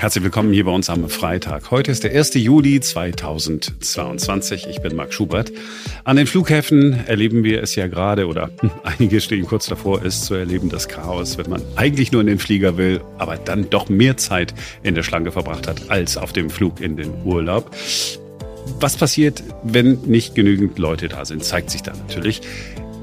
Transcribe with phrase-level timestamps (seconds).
[0.00, 1.70] Herzlich willkommen hier bei uns am Freitag.
[1.70, 2.32] Heute ist der 1.
[2.32, 4.66] Juli 2022.
[4.66, 5.52] Ich bin Marc Schubert.
[6.04, 8.48] An den Flughäfen erleben wir es ja gerade oder
[8.82, 12.38] einige stehen kurz davor, es zu erleben, das Chaos, wenn man eigentlich nur in den
[12.38, 16.48] Flieger will, aber dann doch mehr Zeit in der Schlange verbracht hat als auf dem
[16.48, 17.70] Flug in den Urlaub.
[18.80, 22.40] Was passiert, wenn nicht genügend Leute da sind, zeigt sich dann natürlich.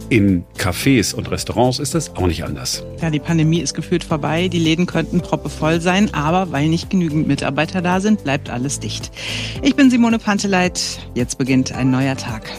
[0.10, 2.86] In Cafés und Restaurants ist es auch nicht anders.
[3.02, 4.48] Ja, die Pandemie ist gefühlt vorbei.
[4.48, 9.12] Die Läden könnten proppevoll sein, aber weil nicht genügend Mitarbeiter da sind, bleibt alles dicht.
[9.62, 11.00] Ich bin Simone Panteleit.
[11.14, 12.50] Jetzt beginnt ein neuer Tag.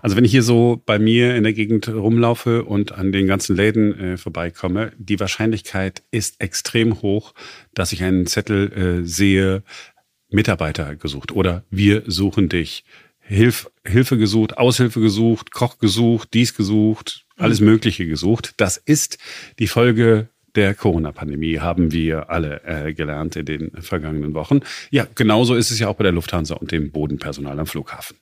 [0.00, 3.54] Also wenn ich hier so bei mir in der Gegend rumlaufe und an den ganzen
[3.54, 7.34] Läden äh, vorbeikomme, die Wahrscheinlichkeit ist extrem hoch,
[7.74, 9.62] dass ich einen Zettel äh, sehe,
[10.30, 12.84] Mitarbeiter gesucht oder wir suchen dich.
[13.26, 17.66] Hilf, Hilfe gesucht, Aushilfe gesucht, Koch gesucht, dies gesucht, alles mhm.
[17.66, 18.54] Mögliche gesucht.
[18.58, 19.18] Das ist
[19.58, 24.60] die Folge der Corona-Pandemie, haben wir alle äh, gelernt in den vergangenen Wochen.
[24.90, 28.16] Ja, genauso ist es ja auch bei der Lufthansa und dem Bodenpersonal am Flughafen.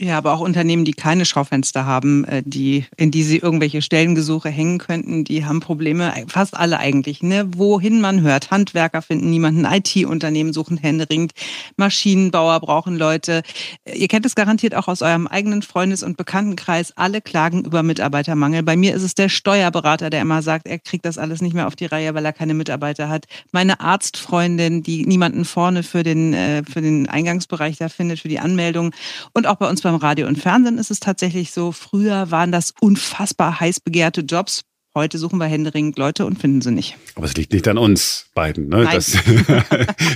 [0.00, 4.48] Ja, aber auch Unternehmen, die keine Schaufenster haben, äh, die, in die sie irgendwelche Stellengesuche
[4.48, 7.46] hängen könnten, die haben Probleme, fast alle eigentlich, ne?
[7.54, 8.50] Wohin man hört.
[8.50, 11.32] Handwerker finden niemanden, IT-Unternehmen suchen händeringend,
[11.76, 13.42] Maschinenbauer brauchen Leute.
[13.84, 16.96] Ihr kennt es garantiert auch aus eurem eigenen Freundes- und Bekanntenkreis.
[16.96, 18.62] Alle klagen über Mitarbeitermangel.
[18.62, 21.66] Bei mir ist es der Steuerberater, der immer sagt, er kriegt das alles nicht mehr
[21.66, 23.26] auf die Reihe, weil er keine Mitarbeiter hat.
[23.52, 28.38] Meine Arztfreundin, die niemanden vorne für den, äh, für den Eingangsbereich da findet, für die
[28.38, 28.94] Anmeldung.
[29.34, 32.72] Und auch bei uns beim Radio und Fernsehen ist es tatsächlich so, früher waren das
[32.80, 34.62] unfassbar heiß begehrte Jobs.
[34.94, 36.98] Heute suchen wir händeringend Leute und finden sie nicht.
[37.14, 38.68] Aber es liegt nicht an uns beiden.
[38.68, 38.84] Ne?
[38.84, 38.94] Nein.
[38.94, 39.12] Das,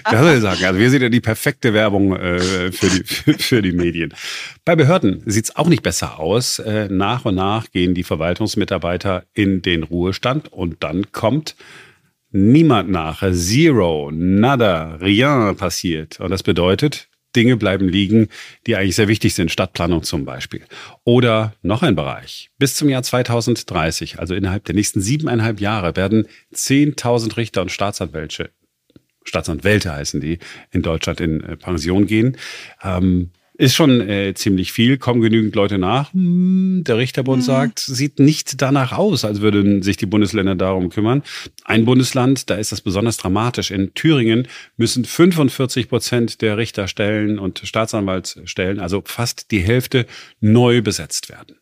[0.05, 0.64] das soll ich sagen.
[0.67, 4.12] Also wir sind ja die perfekte Werbung äh, für, die, für, für, die Medien.
[4.67, 6.59] Bei Behörden sieht es auch nicht besser aus.
[6.59, 11.56] Äh, nach und nach gehen die Verwaltungsmitarbeiter in den Ruhestand und dann kommt
[12.31, 13.22] niemand nach.
[13.33, 16.20] Zero, nada, rien passiert.
[16.20, 18.28] Und das bedeutet, Dinge bleiben liegen,
[18.66, 20.62] die eigentlich sehr wichtig sind, Stadtplanung zum Beispiel.
[21.05, 22.50] Oder noch ein Bereich.
[22.59, 28.50] Bis zum Jahr 2030, also innerhalb der nächsten siebeneinhalb Jahre, werden 10.000 Richter und Staatsanwälte,
[29.25, 30.38] Staatsanwälte heißen die,
[30.71, 32.37] in Deutschland in äh, Pension gehen.
[32.83, 36.12] Ähm, ist schon äh, ziemlich viel, kommen genügend Leute nach.
[36.12, 37.47] Hm, der Richterbund mhm.
[37.47, 41.22] sagt, sieht nicht danach aus, als würden sich die Bundesländer darum kümmern.
[41.65, 43.71] Ein Bundesland, da ist das besonders dramatisch.
[43.71, 50.06] In Thüringen müssen 45 Prozent der Richterstellen und Staatsanwaltsstellen, also fast die Hälfte,
[50.41, 51.56] neu besetzt werden.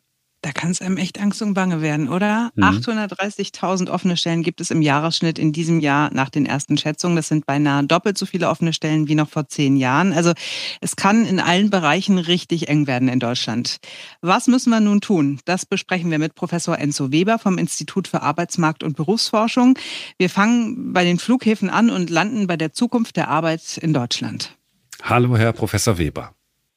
[0.45, 2.51] Da kann es einem echt Angst und Bange werden, oder?
[2.53, 2.65] Mhm.
[2.65, 7.15] 830.000 offene Stellen gibt es im Jahresschnitt in diesem Jahr nach den ersten Schätzungen.
[7.15, 10.13] Das sind beinahe doppelt so viele offene Stellen wie noch vor zehn Jahren.
[10.13, 10.33] Also
[10.81, 13.79] es kann in allen Bereichen richtig eng werden in Deutschland.
[14.21, 15.39] Was müssen wir nun tun?
[15.45, 19.79] Das besprechen wir mit Professor Enzo Weber vom Institut für Arbeitsmarkt und Berufsforschung.
[20.19, 24.55] Wir fangen bei den Flughäfen an und landen bei der Zukunft der Arbeit in Deutschland.
[25.01, 26.35] Hallo, Herr Professor Weber.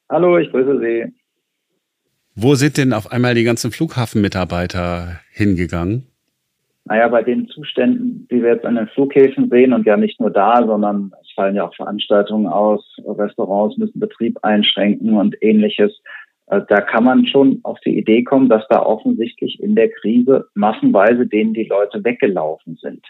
[0.09, 1.18] Hallo, ich grüße Sie.
[2.41, 6.07] Wo sind denn auf einmal die ganzen Flughafenmitarbeiter hingegangen?
[6.85, 10.31] Naja, bei den Zuständen, die wir jetzt an den Flughäfen sehen und ja nicht nur
[10.31, 15.91] da, sondern es fallen ja auch Veranstaltungen aus, Restaurants müssen Betrieb einschränken und ähnliches.
[16.47, 20.47] Äh, da kann man schon auf die Idee kommen, dass da offensichtlich in der Krise
[20.53, 23.05] massenweise denen die Leute weggelaufen sind.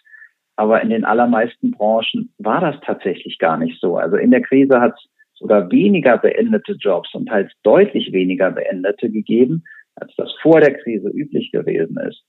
[0.55, 3.97] Aber in den allermeisten Branchen war das tatsächlich gar nicht so.
[3.97, 5.07] Also in der Krise hat es
[5.39, 9.63] sogar weniger beendete Jobs und teils deutlich weniger beendete gegeben,
[9.95, 12.23] als das vor der Krise üblich gewesen ist.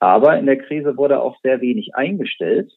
[0.00, 2.72] Aber in der Krise wurde auch sehr wenig eingestellt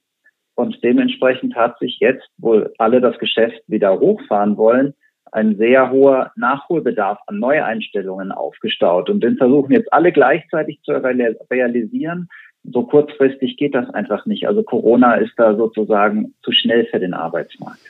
[0.56, 4.94] und dementsprechend hat sich jetzt, wo alle das Geschäft wieder hochfahren wollen,
[5.32, 9.10] ein sehr hoher Nachholbedarf an Neueinstellungen aufgestaut.
[9.10, 12.30] Und den versuchen jetzt alle gleichzeitig zu realisieren.
[12.64, 14.48] So kurzfristig geht das einfach nicht.
[14.48, 17.82] Also Corona ist da sozusagen zu schnell für den Arbeitsmarkt.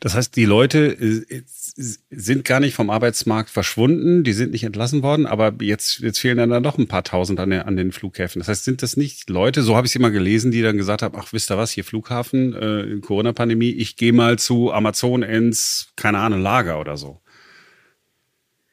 [0.00, 1.42] Das heißt, die Leute äh,
[1.76, 6.38] sind gar nicht vom Arbeitsmarkt verschwunden, die sind nicht entlassen worden, aber jetzt, jetzt fehlen
[6.38, 8.40] dann, doch ein paar tausend an, der, an den Flughäfen.
[8.40, 11.02] Das heißt, sind das nicht Leute, so habe ich es immer gelesen, die dann gesagt
[11.02, 15.88] haben, ach, wisst ihr was, hier Flughafen, äh, Corona-Pandemie, ich gehe mal zu Amazon ins,
[15.96, 17.20] keine Ahnung, Lager oder so.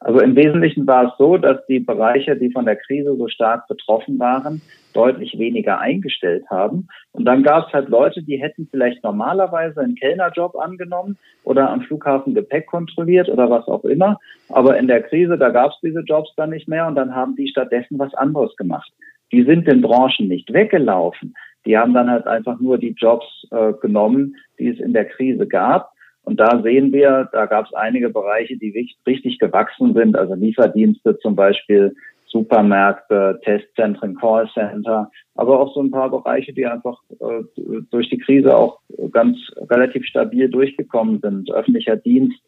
[0.03, 3.69] Also im Wesentlichen war es so, dass die Bereiche, die von der Krise so stark
[3.69, 4.61] betroffen waren,
[4.93, 6.89] deutlich weniger eingestellt haben.
[7.13, 11.81] Und dann gab es halt Leute, die hätten vielleicht normalerweise einen Kellnerjob angenommen oder am
[11.81, 14.19] Flughafen Gepäck kontrolliert oder was auch immer.
[14.49, 17.37] Aber in der Krise, da gab es diese Jobs dann nicht mehr und dann haben
[17.37, 18.91] die stattdessen was anderes gemacht.
[19.31, 21.33] Die sind den Branchen nicht weggelaufen.
[21.65, 25.47] Die haben dann halt einfach nur die Jobs äh, genommen, die es in der Krise
[25.47, 25.92] gab
[26.23, 31.17] und da sehen wir, da gab es einige Bereiche, die richtig gewachsen sind, also Lieferdienste
[31.19, 31.95] zum Beispiel,
[32.27, 37.43] Supermärkte, Testzentren, Callcenter, aber auch so ein paar Bereiche, die einfach äh,
[37.91, 38.79] durch die Krise auch
[39.11, 39.37] ganz
[39.69, 41.51] relativ stabil durchgekommen sind.
[41.51, 42.39] Öffentlicher Dienst,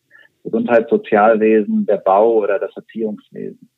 [0.44, 3.69] Gesundheits-, Sozialwesen, der Bau oder das Erziehungswesen.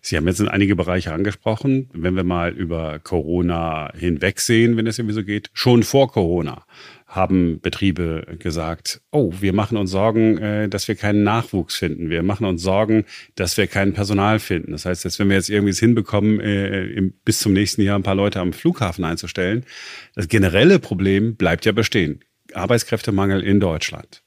[0.00, 1.90] Sie haben jetzt in einige Bereiche angesprochen.
[1.92, 6.64] Wenn wir mal über Corona hinwegsehen, wenn es irgendwie so geht, schon vor Corona
[7.10, 12.08] haben Betriebe gesagt, oh, wir machen uns Sorgen, äh, dass wir keinen Nachwuchs finden.
[12.08, 14.70] Wir machen uns Sorgen, dass wir kein Personal finden.
[14.70, 18.04] Das heißt, dass wenn wir jetzt irgendwie es hinbekommen, äh, bis zum nächsten Jahr ein
[18.04, 19.64] paar Leute am Flughafen einzustellen,
[20.14, 22.20] das generelle Problem bleibt ja bestehen.
[22.54, 24.22] Arbeitskräftemangel in Deutschland.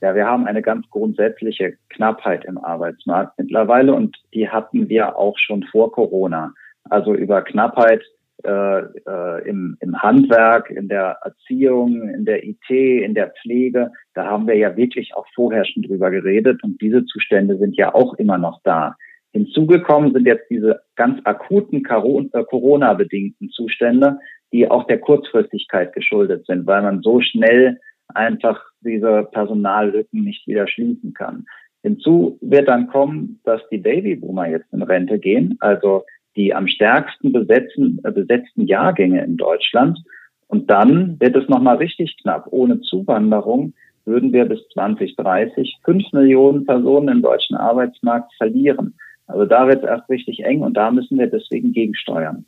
[0.00, 5.38] Ja, wir haben eine ganz grundsätzliche Knappheit im Arbeitsmarkt mittlerweile und die hatten wir auch
[5.38, 6.52] schon vor Corona.
[6.88, 8.02] Also über Knappheit
[8.44, 14.26] äh, äh, im, im Handwerk, in der Erziehung, in der IT, in der Pflege, da
[14.26, 18.14] haben wir ja wirklich auch vorher schon drüber geredet und diese Zustände sind ja auch
[18.14, 18.94] immer noch da.
[19.32, 24.18] Hinzugekommen sind jetzt diese ganz akuten äh, Corona-bedingten Zustände,
[24.52, 27.78] die auch der Kurzfristigkeit geschuldet sind, weil man so schnell
[28.14, 31.46] einfach diese Personallücken nicht wieder schließen kann.
[31.82, 36.04] Hinzu wird dann kommen, dass die Babyboomer jetzt in Rente gehen, also
[36.34, 39.98] die am stärksten besetzten, äh, besetzten Jahrgänge in Deutschland.
[40.48, 42.46] Und dann wird es nochmal richtig knapp.
[42.50, 43.72] Ohne Zuwanderung
[44.04, 48.94] würden wir bis 2030 fünf Millionen Personen im deutschen Arbeitsmarkt verlieren.
[49.26, 52.44] Also da wird es erst richtig eng und da müssen wir deswegen gegensteuern.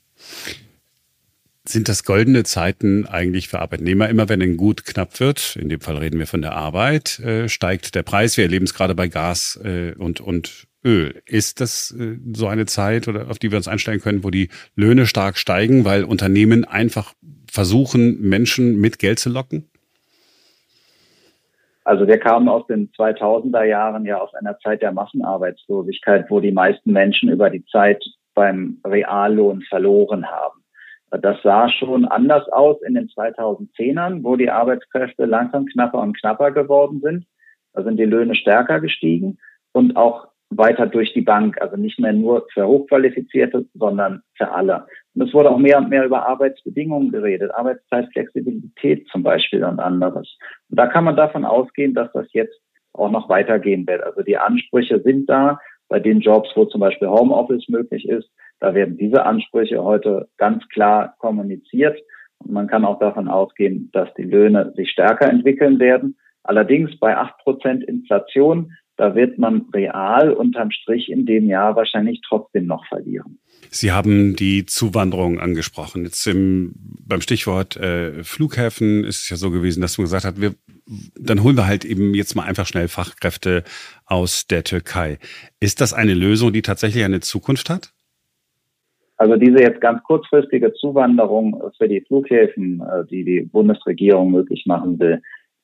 [1.68, 4.08] Sind das goldene Zeiten eigentlich für Arbeitnehmer?
[4.08, 7.46] Immer wenn ein Gut knapp wird, in dem Fall reden wir von der Arbeit, äh,
[7.50, 8.38] steigt der Preis.
[8.38, 11.20] Wir erleben es gerade bei Gas äh, und, und Öl.
[11.26, 14.48] Ist das äh, so eine Zeit, oder auf die wir uns einstellen können, wo die
[14.76, 17.12] Löhne stark steigen, weil Unternehmen einfach
[17.52, 19.68] versuchen, Menschen mit Geld zu locken?
[21.84, 26.52] Also wir kamen aus den 2000er Jahren ja aus einer Zeit der Massenarbeitslosigkeit, wo die
[26.52, 28.02] meisten Menschen über die Zeit
[28.34, 30.57] beim Reallohn verloren haben.
[31.10, 36.50] Das sah schon anders aus in den 2010ern, wo die Arbeitskräfte langsam knapper und knapper
[36.50, 37.26] geworden sind.
[37.72, 39.38] Da sind die Löhne stärker gestiegen
[39.72, 44.86] und auch weiter durch die Bank, also nicht mehr nur für Hochqualifizierte, sondern für alle.
[45.14, 50.36] Und es wurde auch mehr und mehr über Arbeitsbedingungen geredet, Arbeitszeitflexibilität zum Beispiel und anderes.
[50.70, 52.58] Und da kann man davon ausgehen, dass das jetzt
[52.94, 54.02] auch noch weitergehen wird.
[54.02, 58.30] Also die Ansprüche sind da bei den Jobs, wo zum Beispiel Homeoffice möglich ist.
[58.60, 61.98] Da werden diese Ansprüche heute ganz klar kommuniziert.
[62.38, 66.16] Und man kann auch davon ausgehen, dass die Löhne sich stärker entwickeln werden.
[66.42, 72.20] Allerdings bei acht Prozent Inflation da wird man real unterm Strich in dem Jahr wahrscheinlich
[72.28, 73.38] trotzdem noch verlieren.
[73.70, 76.02] Sie haben die Zuwanderung angesprochen.
[76.02, 76.74] Jetzt im,
[77.06, 80.56] beim Stichwort äh, Flughäfen ist es ja so gewesen, dass man gesagt hat, wir,
[81.16, 83.62] dann holen wir halt eben jetzt mal einfach schnell Fachkräfte
[84.04, 85.18] aus der Türkei.
[85.60, 87.92] Ist das eine Lösung, die tatsächlich eine Zukunft hat?
[89.18, 94.98] Also diese jetzt ganz kurzfristige Zuwanderung für die Flughäfen, äh, die die Bundesregierung möglich machen
[94.98, 95.20] will,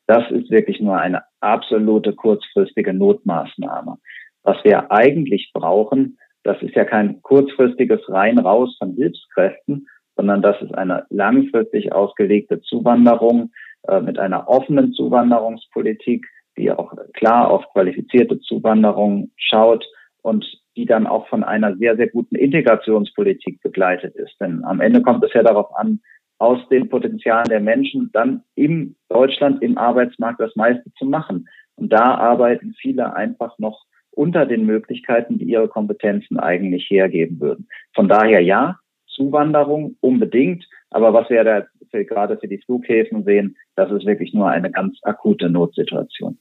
[0.07, 3.97] das ist wirklich nur eine absolute kurzfristige Notmaßnahme.
[4.43, 9.87] Was wir eigentlich brauchen, das ist ja kein kurzfristiges rein raus von Hilfskräften,
[10.17, 13.53] sondern das ist eine langfristig ausgelegte Zuwanderung
[13.89, 16.27] äh, mit einer offenen Zuwanderungspolitik,
[16.59, 19.85] die auch klar auf qualifizierte Zuwanderung schaut
[20.23, 20.45] und
[20.77, 24.35] die dann auch von einer sehr, sehr guten Integrationspolitik begleitet ist.
[24.41, 26.01] Denn am Ende kommt es ja darauf an,
[26.39, 31.49] aus den Potenzialen der Menschen dann im Deutschland im Arbeitsmarkt das meiste zu machen.
[31.77, 37.69] Und da arbeiten viele einfach noch unter den Möglichkeiten, die ihre Kompetenzen eigentlich hergeben würden.
[37.95, 38.79] Von daher ja,
[39.09, 40.65] Zuwanderung unbedingt.
[40.91, 44.71] Aber was wir da für, gerade für die Flughäfen sehen, das ist wirklich nur eine
[44.71, 46.39] ganz akute Notsituation.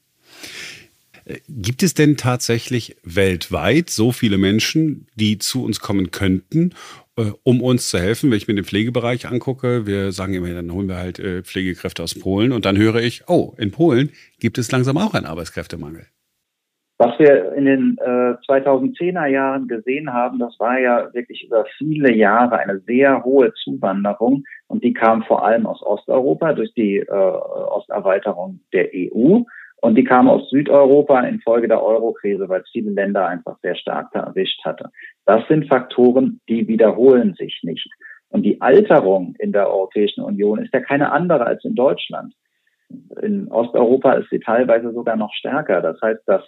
[1.47, 6.73] Gibt es denn tatsächlich weltweit so viele Menschen, die zu uns kommen könnten,
[7.17, 8.29] äh, um uns zu helfen?
[8.29, 12.03] Wenn ich mir den Pflegebereich angucke, wir sagen immer, dann holen wir halt äh, Pflegekräfte
[12.03, 16.07] aus Polen und dann höre ich, oh, in Polen gibt es langsam auch einen Arbeitskräftemangel.
[16.99, 22.13] Was wir in den äh, 2010er Jahren gesehen haben, das war ja wirklich über viele
[22.13, 27.09] Jahre eine sehr hohe Zuwanderung und die kam vor allem aus Osteuropa durch die äh,
[27.09, 29.41] Osterweiterung der EU
[29.83, 34.11] und die kam aus Südeuropa infolge der Eurokrise, weil es viele Länder einfach sehr stark
[34.13, 34.89] da erwischt hatte.
[35.25, 37.89] Das sind Faktoren, die wiederholen sich nicht.
[38.29, 42.33] Und die Alterung in der Europäischen Union ist ja keine andere als in Deutschland.
[43.21, 45.81] In Osteuropa ist sie teilweise sogar noch stärker.
[45.81, 46.43] Das heißt, das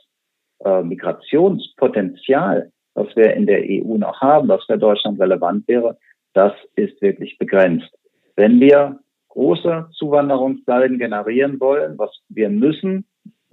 [0.63, 5.97] äh, Migrationspotenzial, was wir in der EU noch haben, was für Deutschland relevant wäre,
[6.31, 7.93] das ist wirklich begrenzt.
[8.37, 13.05] Wenn wir große Zuwanderungswellen generieren wollen, was wir müssen,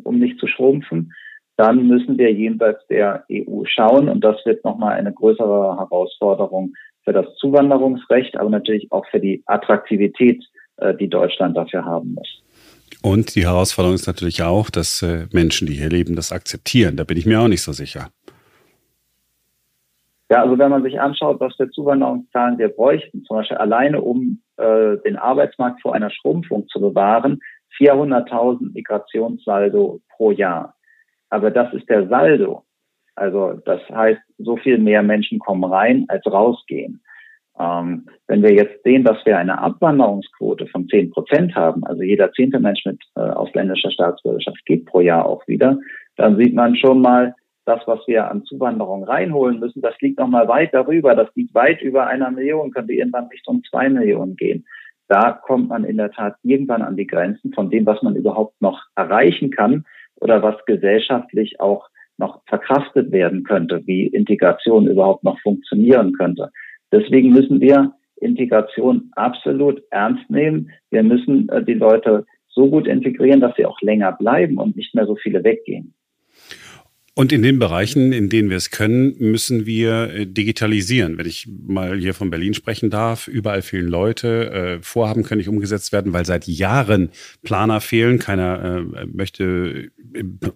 [0.04, 1.12] um nicht zu schrumpfen,
[1.56, 4.08] dann müssen wir jenseits der EU schauen.
[4.08, 6.72] Und das wird nochmal eine größere Herausforderung
[7.04, 10.42] für das Zuwanderungsrecht, aber natürlich auch für die Attraktivität,
[10.78, 12.42] äh, die Deutschland dafür haben muss.
[13.02, 16.96] Und die Herausforderung ist natürlich auch, dass äh, Menschen, die hier leben, das akzeptieren.
[16.96, 18.08] Da bin ich mir auch nicht so sicher.
[20.30, 24.40] Ja, also wenn man sich anschaut, was für Zuwanderungszahlen wir bräuchten, zum Beispiel alleine um
[24.56, 27.40] äh, den Arbeitsmarkt vor einer Schrumpfung zu bewahren,
[27.78, 30.74] 400.000 Migrationssaldo pro Jahr.
[31.30, 32.64] Aber das ist der Saldo.
[33.14, 37.02] Also das heißt, so viel mehr Menschen kommen rein, als rausgehen.
[37.58, 42.32] Ähm, wenn wir jetzt sehen, dass wir eine Abwanderungsquote von 10 Prozent haben, also jeder
[42.32, 45.78] zehnte Mensch mit äh, ausländischer Staatsbürgerschaft geht pro Jahr auch wieder,
[46.16, 50.26] dann sieht man schon mal, das, was wir an Zuwanderung reinholen müssen, das liegt noch
[50.26, 51.14] mal weit darüber.
[51.14, 54.66] Das liegt weit über einer Million, könnte irgendwann Richtung zwei Millionen gehen.
[55.08, 58.60] Da kommt man in der Tat irgendwann an die Grenzen von dem, was man überhaupt
[58.60, 59.84] noch erreichen kann
[60.16, 66.50] oder was gesellschaftlich auch noch verkraftet werden könnte, wie Integration überhaupt noch funktionieren könnte.
[66.92, 70.70] Deswegen müssen wir Integration absolut ernst nehmen.
[70.90, 74.94] Wir müssen äh, die Leute so gut integrieren, dass sie auch länger bleiben und nicht
[74.94, 75.94] mehr so viele weggehen.
[77.14, 81.18] Und in den Bereichen, in denen wir es können, müssen wir äh, digitalisieren.
[81.18, 85.48] Wenn ich mal hier von Berlin sprechen darf, überall fehlen Leute, äh, Vorhaben können nicht
[85.48, 87.10] umgesetzt werden, weil seit Jahren
[87.42, 88.18] Planer fehlen.
[88.18, 89.90] Keiner äh, möchte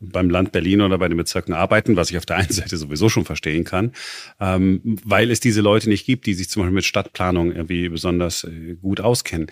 [0.00, 3.10] beim Land Berlin oder bei den Bezirken arbeiten, was ich auf der einen Seite sowieso
[3.10, 3.92] schon verstehen kann,
[4.40, 8.44] ähm, weil es diese Leute nicht gibt, die sich zum Beispiel mit Stadtplanung irgendwie besonders
[8.44, 9.48] äh, gut auskennen.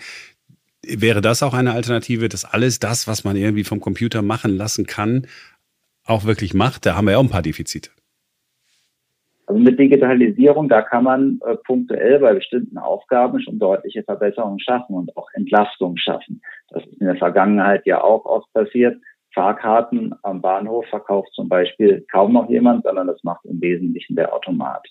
[0.86, 4.86] Wäre das auch eine Alternative, dass alles das, was man irgendwie vom Computer machen lassen
[4.86, 5.26] kann,
[6.06, 7.90] auch wirklich macht, da haben wir ja auch ein paar Defizite.
[9.46, 14.94] Also mit Digitalisierung, da kann man äh, punktuell bei bestimmten Aufgaben schon deutliche Verbesserungen schaffen
[14.96, 16.40] und auch Entlastungen schaffen.
[16.70, 18.96] Das ist in der Vergangenheit ja auch oft passiert.
[19.34, 24.32] Fahrkarten am Bahnhof verkauft zum Beispiel kaum noch jemand, sondern das macht im Wesentlichen der
[24.32, 24.86] Automat.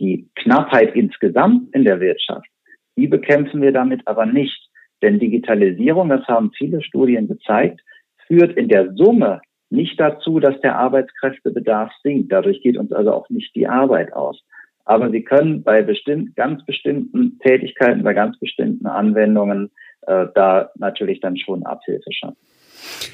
[0.00, 2.48] Die Knappheit insgesamt in der Wirtschaft,
[2.96, 4.70] die bekämpfen wir damit aber nicht.
[5.02, 7.80] Denn Digitalisierung, das haben viele Studien gezeigt,
[8.26, 9.40] führt in der Summe
[9.74, 12.32] nicht dazu, dass der Arbeitskräftebedarf sinkt.
[12.32, 14.42] Dadurch geht uns also auch nicht die Arbeit aus.
[14.84, 19.70] Aber Sie können bei bestimmt, ganz bestimmten Tätigkeiten, bei ganz bestimmten Anwendungen
[20.06, 22.36] äh, da natürlich dann schon Abhilfe schaffen.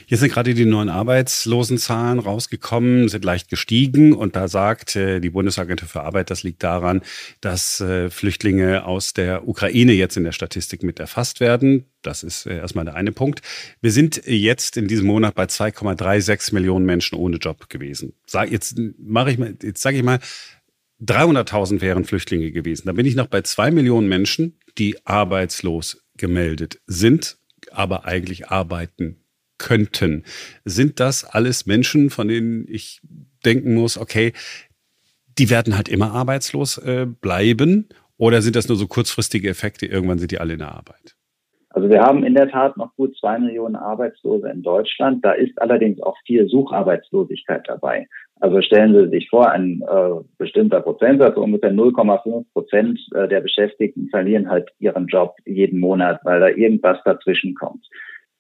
[0.07, 5.31] Jetzt sind gerade die neuen Arbeitslosenzahlen rausgekommen, sind leicht gestiegen und da sagt äh, die
[5.31, 7.03] Bundesagentur für Arbeit, das liegt daran,
[7.41, 11.87] dass äh, Flüchtlinge aus der Ukraine jetzt in der Statistik mit erfasst werden.
[12.03, 13.43] Das ist äh, erstmal der eine Punkt.
[13.81, 18.15] Wir sind jetzt in diesem Monat bei 2,36 Millionen Menschen ohne Job gewesen.
[18.49, 20.19] Jetzt mache ich mal, jetzt sage ich mal,
[21.03, 22.87] 300.000 wären Flüchtlinge gewesen.
[22.87, 27.39] Da bin ich noch bei zwei Millionen Menschen, die arbeitslos gemeldet sind,
[27.73, 29.25] aber eigentlich arbeiten
[29.59, 30.25] könnten.
[30.65, 33.01] Sind das alles Menschen, von denen ich
[33.45, 34.33] denken muss, okay,
[35.39, 37.89] die werden halt immer arbeitslos äh, bleiben?
[38.17, 39.87] Oder sind das nur so kurzfristige Effekte?
[39.87, 41.17] Irgendwann sind die alle in der Arbeit.
[41.73, 45.25] Also wir haben in der Tat noch gut zwei Millionen Arbeitslose in Deutschland.
[45.25, 48.09] Da ist allerdings auch viel Sucharbeitslosigkeit dabei.
[48.41, 54.09] Also stellen Sie sich vor, ein äh, bestimmter Prozentsatz, ungefähr 0,5 Prozent äh, der Beschäftigten
[54.09, 57.87] verlieren halt ihren Job jeden Monat, weil da irgendwas dazwischen kommt.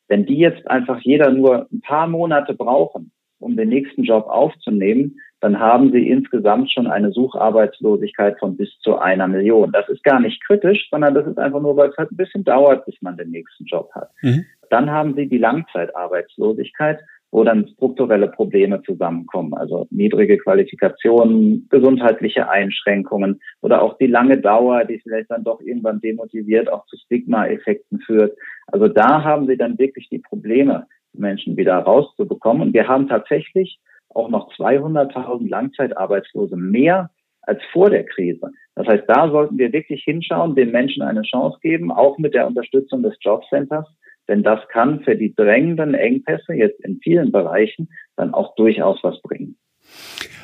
[0.08, 5.20] Wenn die jetzt einfach jeder nur ein paar Monate brauchen, um den nächsten Job aufzunehmen,
[5.40, 9.72] dann haben sie insgesamt schon eine Sucharbeitslosigkeit von bis zu einer Million.
[9.72, 12.44] Das ist gar nicht kritisch, sondern das ist einfach nur, weil es halt ein bisschen
[12.44, 14.10] dauert, bis man den nächsten Job hat.
[14.22, 14.44] Mhm.
[14.68, 23.40] Dann haben sie die Langzeitarbeitslosigkeit wo dann strukturelle Probleme zusammenkommen, also niedrige Qualifikationen, gesundheitliche Einschränkungen
[23.60, 28.36] oder auch die lange Dauer, die vielleicht dann doch irgendwann demotiviert, auch zu Stigma-Effekten führt.
[28.66, 32.62] Also da haben sie dann wirklich die Probleme, Menschen wieder rauszubekommen.
[32.62, 33.78] Und wir haben tatsächlich
[34.10, 37.10] auch noch 200.000 Langzeitarbeitslose mehr
[37.42, 38.50] als vor der Krise.
[38.74, 42.46] Das heißt, da sollten wir wirklich hinschauen, den Menschen eine Chance geben, auch mit der
[42.46, 43.86] Unterstützung des Jobcenters
[44.30, 49.20] denn das kann für die drängenden Engpässe jetzt in vielen Bereichen dann auch durchaus was
[49.22, 49.58] bringen.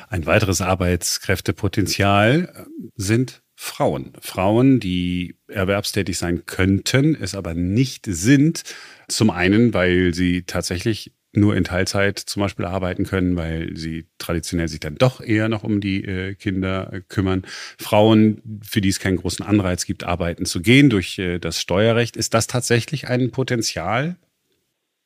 [0.09, 4.11] Ein weiteres Arbeitskräftepotenzial sind Frauen.
[4.19, 8.63] Frauen, die erwerbstätig sein könnten, es aber nicht sind.
[9.07, 14.67] Zum einen, weil sie tatsächlich nur in Teilzeit zum Beispiel arbeiten können, weil sie traditionell
[14.67, 17.43] sich dann doch eher noch um die äh, Kinder äh, kümmern.
[17.79, 22.17] Frauen, für die es keinen großen Anreiz gibt, arbeiten zu gehen durch äh, das Steuerrecht.
[22.17, 24.15] Ist das tatsächlich ein Potenzial?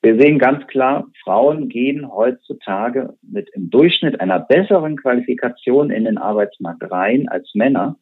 [0.04, 6.18] Wir sehen ganz klar, Frauen gehen heutzutage mit im Durchschnitt einer besseren Qualifikation in den
[6.18, 7.98] Arbeitsmarkt rein als Männer.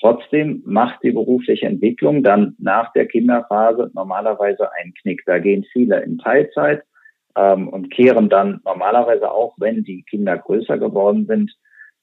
[0.00, 5.22] Trotzdem macht die berufliche Entwicklung dann nach der Kinderphase normalerweise einen Knick.
[5.24, 6.82] Da gehen viele in Teilzeit
[7.36, 11.52] ähm, und kehren dann normalerweise auch, wenn die Kinder größer geworden sind,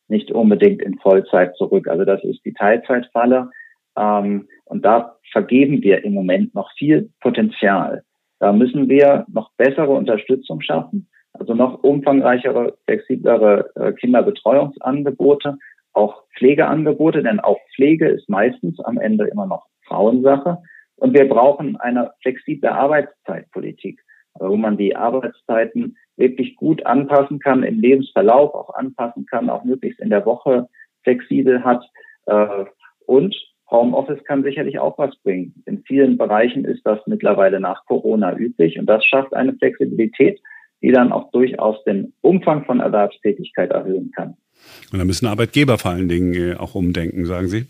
[0.08, 1.88] nicht unbedingt in Vollzeit zurück.
[1.88, 3.50] Also das ist die Teilzeitfalle.
[3.98, 8.04] Ähm, und da vergeben wir im Moment noch viel Potenzial.
[8.40, 15.58] Da müssen wir noch bessere Unterstützung schaffen, also noch umfangreichere, flexiblere äh, Kinderbetreuungsangebote,
[15.94, 20.58] auch Pflegeangebote, denn auch Pflege ist meistens am Ende immer noch Frauensache.
[20.98, 24.02] Und wir brauchen eine flexible Arbeitszeitpolitik,
[24.40, 30.00] wo man die Arbeitszeiten wirklich gut anpassen kann, im Lebensverlauf auch anpassen kann, auch möglichst
[30.00, 30.68] in der Woche
[31.04, 31.84] flexibel hat.
[32.26, 32.66] Äh,
[33.06, 33.36] und
[33.70, 35.64] Homeoffice kann sicherlich auch was bringen.
[35.66, 40.40] In vielen Bereichen ist das mittlerweile nach Corona üblich und das schafft eine Flexibilität,
[40.82, 44.36] die dann auch durchaus den Umfang von Erwerbstätigkeit erhöhen kann.
[44.92, 47.66] Und da müssen Arbeitgeber vor allen Dingen äh, auch umdenken, sagen Sie?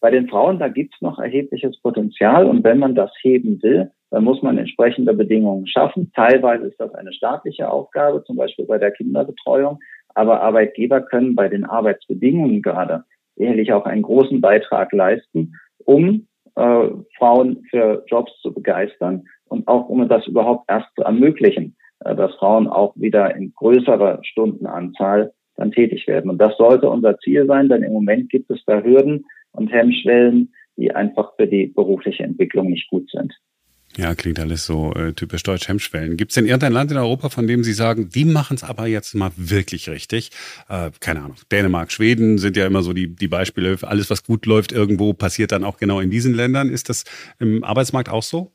[0.00, 3.90] Bei den Frauen, da gibt es noch erhebliches Potenzial und wenn man das heben will,
[4.10, 6.10] dann muss man entsprechende Bedingungen schaffen.
[6.14, 9.78] Teilweise ist das eine staatliche Aufgabe, zum Beispiel bei der Kinderbetreuung,
[10.14, 13.04] aber Arbeitgeber können bei den Arbeitsbedingungen gerade
[13.36, 15.54] sicherlich auch einen großen Beitrag leisten,
[15.84, 16.26] um
[16.56, 22.14] äh, Frauen für Jobs zu begeistern und auch um das überhaupt erst zu ermöglichen, äh,
[22.16, 26.30] dass Frauen auch wieder in größerer Stundenanzahl dann tätig werden.
[26.30, 30.52] Und das sollte unser Ziel sein, denn im Moment gibt es da Hürden und Hemmschwellen,
[30.76, 33.32] die einfach für die berufliche Entwicklung nicht gut sind.
[33.96, 36.16] Ja, klingt alles so äh, typisch deutsch Hemmschwellen.
[36.16, 38.86] Gibt es denn irgendein Land in Europa, von dem Sie sagen, die machen es aber
[38.86, 40.30] jetzt mal wirklich richtig?
[40.68, 41.36] Äh, keine Ahnung.
[41.50, 43.76] Dänemark, Schweden sind ja immer so die, die Beispiele.
[43.82, 46.68] Alles, was gut läuft irgendwo, passiert dann auch genau in diesen Ländern.
[46.70, 47.04] Ist das
[47.40, 48.52] im Arbeitsmarkt auch so?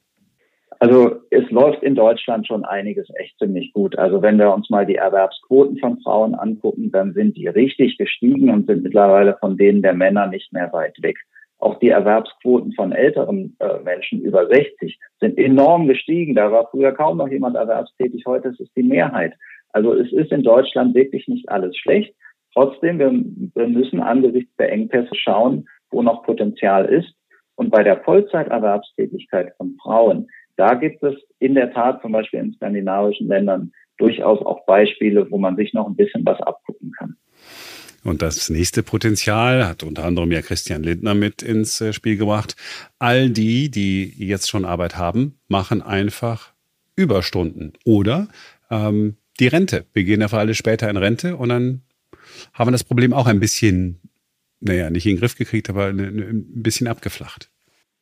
[0.79, 3.97] Also es läuft in Deutschland schon einiges echt ziemlich gut.
[3.97, 8.49] Also wenn wir uns mal die Erwerbsquoten von Frauen angucken, dann sind die richtig gestiegen
[8.49, 11.17] und sind mittlerweile von denen der Männer nicht mehr weit weg.
[11.59, 16.35] Auch die Erwerbsquoten von älteren äh, Menschen über 60 sind enorm gestiegen.
[16.35, 18.23] Da war früher kaum noch jemand erwerbstätig.
[18.25, 19.33] Heute ist es die Mehrheit.
[19.71, 22.13] Also es ist in Deutschland wirklich nicht alles schlecht.
[22.53, 23.11] Trotzdem, wir,
[23.55, 27.13] wir müssen angesichts der Engpässe schauen, wo noch Potenzial ist.
[27.55, 32.53] Und bei der Vollzeiterwerbstätigkeit von Frauen, da gibt es in der Tat zum Beispiel in
[32.53, 37.15] skandinavischen Ländern durchaus auch Beispiele, wo man sich noch ein bisschen was abgucken kann.
[38.03, 42.55] Und das nächste Potenzial hat unter anderem ja Christian Lindner mit ins äh, Spiel gebracht.
[42.99, 46.53] All die, die jetzt schon Arbeit haben, machen einfach
[46.95, 48.27] Überstunden oder
[48.69, 49.85] ähm, die Rente.
[49.93, 51.81] Wir gehen dafür alle später in Rente und dann
[52.53, 53.99] haben wir das Problem auch ein bisschen,
[54.59, 57.49] naja, nicht in den Griff gekriegt, aber ein bisschen abgeflacht.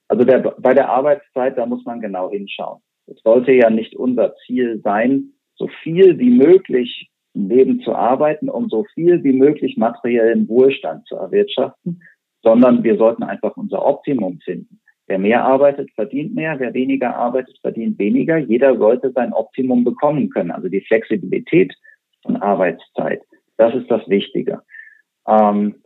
[0.07, 2.81] Also der, bei der Arbeitszeit, da muss man genau hinschauen.
[3.07, 8.49] Es sollte ja nicht unser Ziel sein, so viel wie möglich im Leben zu arbeiten,
[8.49, 12.01] um so viel wie möglich materiellen Wohlstand zu erwirtschaften,
[12.41, 14.79] sondern wir sollten einfach unser Optimum finden.
[15.07, 16.59] Wer mehr arbeitet, verdient mehr.
[16.59, 18.37] Wer weniger arbeitet, verdient weniger.
[18.37, 20.51] Jeder sollte sein Optimum bekommen können.
[20.51, 21.73] Also die Flexibilität
[22.21, 23.21] von Arbeitszeit.
[23.57, 24.61] Das ist das Wichtige.
[25.27, 25.82] Ähm,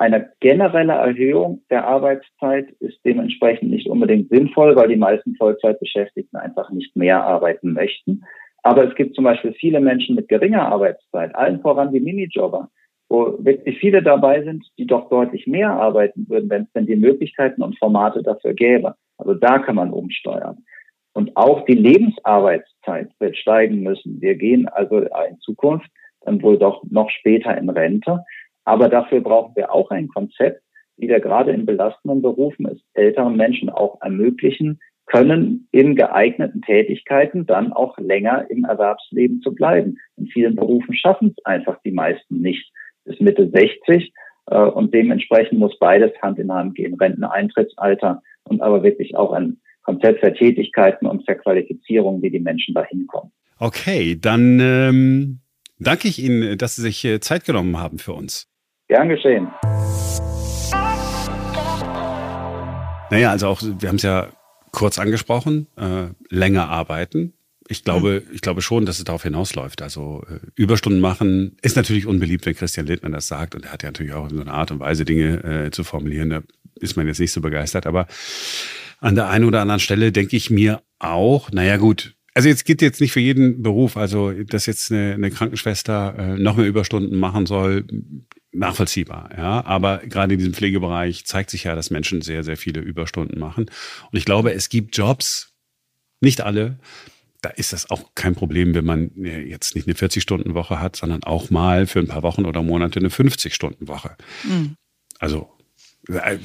[0.00, 6.70] eine generelle Erhöhung der Arbeitszeit ist dementsprechend nicht unbedingt sinnvoll, weil die meisten Vollzeitbeschäftigten einfach
[6.70, 8.24] nicht mehr arbeiten möchten.
[8.62, 12.70] Aber es gibt zum Beispiel viele Menschen mit geringer Arbeitszeit, allen voran die Minijobber,
[13.10, 16.96] wo wirklich viele dabei sind, die doch deutlich mehr arbeiten würden, wenn es denn die
[16.96, 18.94] Möglichkeiten und Formate dafür gäbe.
[19.18, 20.64] Also da kann man umsteuern.
[21.12, 24.18] Und auch die Lebensarbeitszeit wird steigen müssen.
[24.22, 25.90] Wir gehen also in Zukunft
[26.22, 28.24] dann wohl doch noch später in Rente.
[28.70, 30.62] Aber dafür brauchen wir auch ein Konzept,
[30.96, 37.46] wie wir gerade in belastenden Berufen es älteren Menschen auch ermöglichen, können in geeigneten Tätigkeiten
[37.46, 39.98] dann auch länger im Erwerbsleben zu bleiben.
[40.16, 42.70] In vielen Berufen schaffen es einfach die meisten nicht
[43.04, 44.12] bis Mitte 60
[44.46, 49.60] äh, und dementsprechend muss beides Hand in Hand gehen, Renteneintrittsalter und aber wirklich auch ein
[49.82, 53.32] Konzept für Tätigkeiten und Verqualifizierung, wie die Menschen dahin kommen.
[53.58, 55.40] Okay, dann ähm,
[55.80, 58.49] danke ich Ihnen, dass Sie sich äh, Zeit genommen haben für uns.
[58.90, 59.46] Gern geschehen.
[63.12, 64.26] Naja, also auch, wir haben es ja
[64.72, 67.32] kurz angesprochen, äh, länger arbeiten.
[67.68, 68.34] Ich glaube, mhm.
[68.34, 69.80] ich glaube schon, dass es darauf hinausläuft.
[69.82, 73.54] Also äh, Überstunden machen ist natürlich unbeliebt, wenn Christian Lindner das sagt.
[73.54, 76.30] Und er hat ja natürlich auch so eine Art und Weise, Dinge äh, zu formulieren.
[76.30, 76.40] Da
[76.80, 77.86] ist man jetzt nicht so begeistert.
[77.86, 78.08] Aber
[78.98, 82.82] an der einen oder anderen Stelle denke ich mir auch, naja gut, also jetzt geht
[82.82, 87.18] jetzt nicht für jeden Beruf, also dass jetzt eine, eine Krankenschwester äh, noch mehr Überstunden
[87.18, 87.84] machen soll,
[88.52, 89.64] nachvollziehbar, ja.
[89.64, 93.66] Aber gerade in diesem Pflegebereich zeigt sich ja, dass Menschen sehr, sehr viele Überstunden machen.
[94.10, 95.52] Und ich glaube, es gibt Jobs,
[96.20, 96.78] nicht alle,
[97.42, 101.22] da ist das auch kein Problem, wenn man äh, jetzt nicht eine 40-Stunden-Woche hat, sondern
[101.24, 104.16] auch mal für ein paar Wochen oder Monate eine 50-Stunden-Woche.
[104.44, 104.76] Mhm.
[105.18, 105.50] Also,
[106.08, 106.38] äh, äh,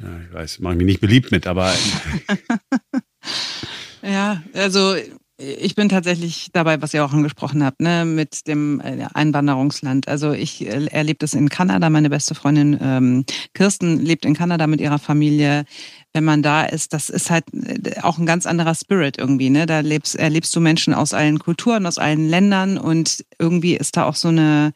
[0.00, 1.74] ja, ich weiß, mache mich nicht beliebt mit, aber.
[4.02, 4.94] ja, also
[5.42, 10.08] ich bin tatsächlich dabei, was ihr auch angesprochen habt, ne, mit dem äh, Einwanderungsland.
[10.08, 11.90] Also ich äh, erlebe das in Kanada.
[11.90, 13.24] Meine beste Freundin ähm,
[13.54, 15.64] Kirsten lebt in Kanada mit ihrer Familie.
[16.12, 19.50] Wenn man da ist, das ist halt äh, auch ein ganz anderer Spirit irgendwie.
[19.50, 19.66] Ne?
[19.66, 24.04] Da lebst, erlebst du Menschen aus allen Kulturen, aus allen Ländern und irgendwie ist da
[24.04, 24.72] auch so eine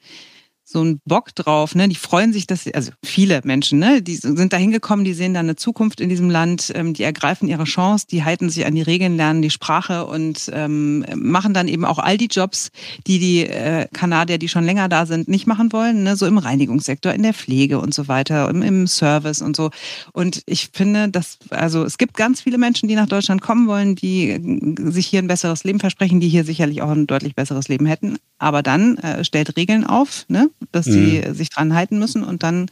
[0.68, 1.88] so einen Bock drauf, ne?
[1.88, 5.32] Die freuen sich, dass sie, also viele Menschen, ne, die sind da hingekommen, die sehen
[5.32, 8.74] da eine Zukunft in diesem Land, ähm, die ergreifen ihre Chance, die halten sich an
[8.74, 12.70] die Regeln, lernen die Sprache und ähm, machen dann eben auch all die Jobs,
[13.06, 16.16] die die äh, Kanadier, die schon länger da sind, nicht machen wollen, ne?
[16.16, 19.70] so im Reinigungssektor, in der Pflege und so weiter, im, im Service und so.
[20.12, 23.94] Und ich finde, dass, also es gibt ganz viele Menschen, die nach Deutschland kommen wollen,
[23.94, 27.68] die äh, sich hier ein besseres Leben versprechen, die hier sicherlich auch ein deutlich besseres
[27.68, 28.18] Leben hätten.
[28.38, 30.50] Aber dann äh, stellt Regeln auf, ne?
[30.72, 31.34] Dass sie mhm.
[31.34, 32.66] sich dran halten müssen und dann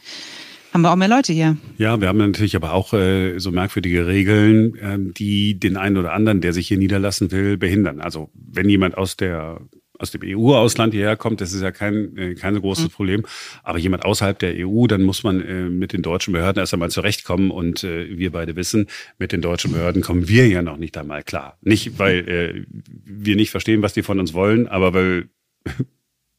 [0.73, 1.55] haben wir auch mehr Leute hier.
[1.77, 6.11] Ja, wir haben natürlich aber auch äh, so merkwürdige Regeln, äh, die den einen oder
[6.11, 8.01] anderen, der sich hier niederlassen will, behindern.
[8.01, 9.61] Also wenn jemand aus der
[9.97, 12.89] aus dem EU-Ausland hierher kommt, das ist ja kein, äh, kein so großes mhm.
[12.89, 13.23] Problem.
[13.63, 16.91] Aber jemand außerhalb der EU, dann muss man äh, mit den deutschen Behörden erst einmal
[16.91, 17.51] zurechtkommen.
[17.51, 21.23] Und äh, wir beide wissen, mit den deutschen Behörden kommen wir ja noch nicht einmal
[21.23, 21.57] klar.
[21.61, 22.65] Nicht, weil äh,
[23.05, 25.29] wir nicht verstehen, was die von uns wollen, aber weil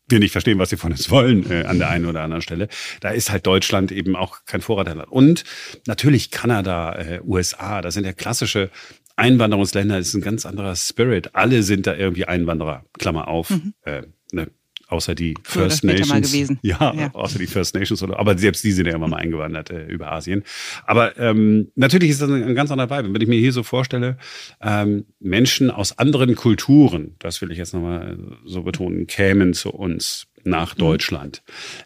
[0.09, 2.69] wir nicht verstehen, was sie von uns wollen äh, an der einen oder anderen Stelle.
[3.01, 5.11] Da ist halt Deutschland eben auch kein Vorreiterland.
[5.11, 5.45] Und
[5.87, 8.71] natürlich Kanada, äh, USA, das sind ja klassische
[9.17, 11.35] Einwanderungsländer, das ist ein ganz anderer Spirit.
[11.35, 13.51] Alle sind da irgendwie Einwanderer, Klammer auf.
[13.51, 13.75] Mhm.
[13.83, 14.51] Äh, ne?
[14.89, 16.53] Außer die Früher First Nations.
[16.63, 19.71] Ja, ja, außer die First Nations oder aber selbst die sind ja immer mal eingewandert
[19.71, 20.45] äh, über Asien.
[20.85, 23.15] Aber ähm, natürlich ist das ein, ein ganz anderer Vibe.
[23.15, 24.17] Wenn ich mir hier so vorstelle,
[24.61, 30.27] ähm, Menschen aus anderen Kulturen, das will ich jetzt nochmal so betonen, kämen zu uns
[30.45, 30.81] nach mhm.
[30.81, 31.43] Deutschland.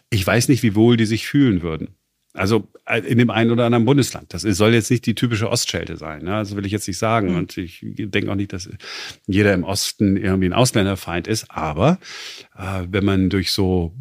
[0.09, 1.95] Ich weiß nicht, wie wohl die sich fühlen würden.
[2.33, 4.33] Also äh, in dem einen oder anderen Bundesland.
[4.33, 6.23] Das soll jetzt nicht die typische Ostschelte sein.
[6.23, 6.31] Ne?
[6.31, 7.31] Das will ich jetzt nicht sagen.
[7.31, 7.35] Mhm.
[7.35, 8.69] Und ich denke auch nicht, dass
[9.27, 11.51] jeder im Osten irgendwie ein Ausländerfeind ist.
[11.51, 11.99] Aber
[12.57, 13.93] äh, wenn man durch so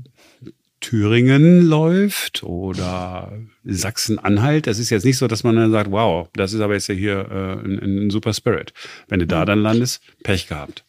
[0.81, 3.33] Thüringen läuft oder
[3.64, 6.88] Sachsen-Anhalt, das ist jetzt nicht so, dass man dann sagt, wow, das ist aber jetzt
[6.88, 8.73] ja hier äh, ein, ein super Spirit.
[9.09, 9.47] Wenn du da mhm.
[9.47, 10.85] dann landest, Pech gehabt.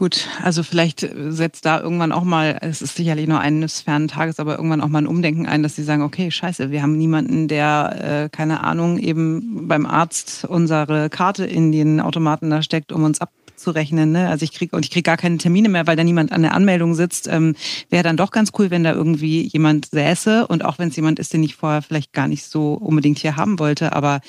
[0.00, 4.40] Gut, also vielleicht setzt da irgendwann auch mal, es ist sicherlich nur eines fernen Tages,
[4.40, 7.48] aber irgendwann auch mal ein Umdenken ein, dass sie sagen, okay, scheiße, wir haben niemanden,
[7.48, 13.04] der, äh, keine Ahnung, eben beim Arzt unsere Karte in den Automaten da steckt, um
[13.04, 14.12] uns ab abzurechnen.
[14.12, 14.28] Ne?
[14.28, 16.54] Also ich kriege und ich kriege gar keine Termine mehr, weil da niemand an der
[16.54, 17.28] Anmeldung sitzt.
[17.28, 17.54] Ähm,
[17.90, 21.18] Wäre dann doch ganz cool, wenn da irgendwie jemand säße und auch wenn es jemand
[21.18, 23.92] ist, den ich vorher vielleicht gar nicht so unbedingt hier haben wollte.
[23.92, 24.20] Aber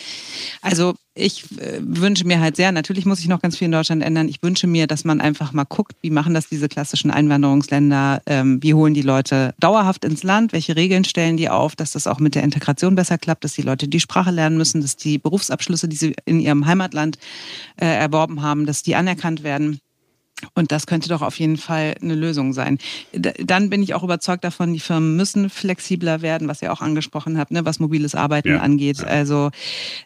[0.61, 4.01] also ich äh, wünsche mir halt sehr, natürlich muss ich noch ganz viel in Deutschland
[4.01, 4.29] ändern.
[4.29, 8.63] Ich wünsche mir, dass man einfach mal guckt, wie machen das diese klassischen Einwanderungsländer, ähm,
[8.63, 12.19] wie holen die Leute dauerhaft ins Land, welche Regeln stellen die auf, dass das auch
[12.19, 15.89] mit der Integration besser klappt, dass die Leute die Sprache lernen müssen, dass die Berufsabschlüsse,
[15.89, 17.17] die sie in ihrem Heimatland
[17.75, 19.81] äh, erworben haben, dass die anerkannt werden.
[20.53, 22.77] Und das könnte doch auf jeden Fall eine Lösung sein.
[23.13, 27.37] Dann bin ich auch überzeugt davon, die Firmen müssen flexibler werden, was ihr auch angesprochen
[27.37, 28.99] habt, ne, was mobiles Arbeiten ja, angeht.
[28.99, 29.05] Ja.
[29.05, 29.51] Also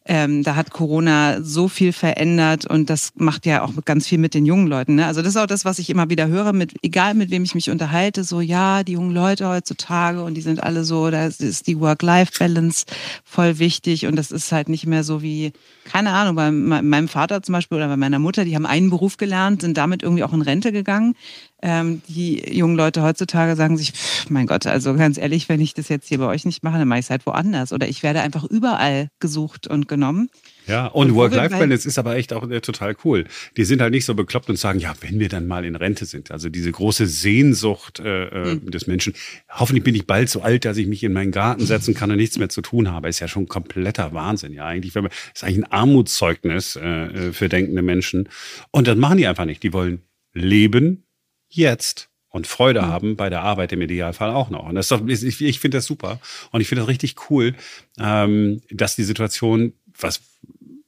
[0.06, 4.34] ähm, da hat Corona so viel verändert und das macht ja auch ganz viel mit
[4.34, 4.95] den jungen Leuten.
[4.95, 5.06] Ne?
[5.06, 7.56] Also das ist auch das, was ich immer wieder höre, mit egal mit wem ich
[7.56, 11.67] mich unterhalte, so ja, die jungen Leute heutzutage und die sind alle so, da ist
[11.67, 12.86] die Work-Life-Balance
[13.24, 15.54] voll wichtig und das ist halt nicht mehr so wie,
[15.86, 19.17] keine Ahnung, bei meinem Vater zum Beispiel oder bei meiner Mutter, die haben einen Beruf
[19.17, 21.16] gelernt, sind damit irgendwie auch in Rente gegangen.
[21.62, 25.74] Ähm, die jungen Leute heutzutage sagen sich, pff, mein Gott, also ganz ehrlich, wenn ich
[25.74, 27.74] das jetzt hier bei euch nicht mache, dann mache ich es halt woanders.
[27.74, 30.30] Oder ich werde einfach überall gesucht und genommen.
[30.68, 33.26] Ja, und, und Work-Life-Balance ist aber echt auch äh, total cool.
[33.58, 36.06] Die sind halt nicht so bekloppt und sagen, ja, wenn wir dann mal in Rente
[36.06, 36.30] sind.
[36.30, 38.70] Also diese große Sehnsucht äh, mhm.
[38.70, 39.14] des Menschen.
[39.50, 42.18] Hoffentlich bin ich bald so alt, dass ich mich in meinen Garten setzen kann und
[42.18, 43.10] nichts mehr zu tun habe.
[43.10, 44.54] Ist ja schon kompletter Wahnsinn.
[44.54, 48.30] Ja, eigentlich, wenn man, ist eigentlich ein Armutszeugnis äh, äh für denkende Menschen.
[48.72, 49.64] Und das machen die einfach nicht.
[49.64, 50.02] Die wollen
[50.36, 51.08] leben
[51.50, 52.86] jetzt und Freude mhm.
[52.88, 54.67] haben bei der Arbeit im Idealfall auch noch.
[54.67, 56.19] Und das ist doch, ich, ich finde das super
[56.52, 57.56] und ich finde das richtig cool,
[57.98, 60.21] ähm, dass die Situation, was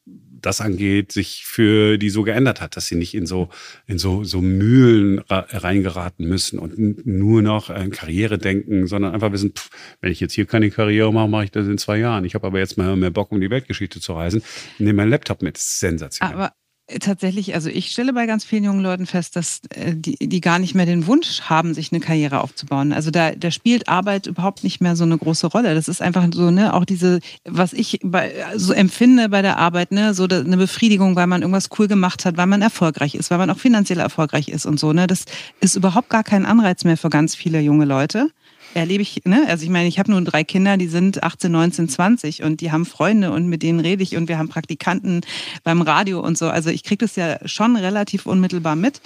[0.05, 3.49] das angeht, sich für die so geändert hat, dass sie nicht in so
[3.86, 9.53] in so so Mühlen reingeraten müssen und nur noch an Karriere denken, sondern einfach wissen,
[9.53, 9.69] pff,
[10.01, 12.25] wenn ich jetzt hier keine Karriere mache, mache ich das in zwei Jahren.
[12.25, 14.43] Ich habe aber jetzt mal mehr Bock, um die Weltgeschichte zu reisen.
[14.79, 15.57] Nehme meinen Laptop mit.
[15.57, 16.36] Sensationell.
[16.36, 16.53] Aber
[17.02, 20.58] Tatsächlich, also ich stelle bei ganz vielen jungen Leuten fest, dass äh, die, die gar
[20.58, 22.93] nicht mehr den Wunsch haben, sich eine Karriere aufzubauen.
[22.93, 25.76] Also da, da spielt Arbeit überhaupt nicht mehr so eine große Rolle.
[25.76, 29.91] Das ist einfach so, ne, auch diese, was ich bei, so empfinde bei der Arbeit,
[29.91, 33.38] ne, so eine Befriedigung, weil man irgendwas cool gemacht hat, weil man erfolgreich ist, weil
[33.38, 35.08] man auch finanziell erfolgreich ist und so, ne.
[35.08, 35.26] Das
[35.60, 38.32] ist überhaupt gar kein Anreiz mehr für ganz viele junge Leute
[38.77, 39.45] erlebe ich, ne?
[39.47, 42.71] Also ich meine, ich habe nur drei Kinder, die sind 18, 19, 20 und die
[42.71, 45.21] haben Freunde und mit denen rede ich und wir haben Praktikanten
[45.63, 46.49] beim Radio und so.
[46.49, 49.01] Also ich kriege das ja schon relativ unmittelbar mit.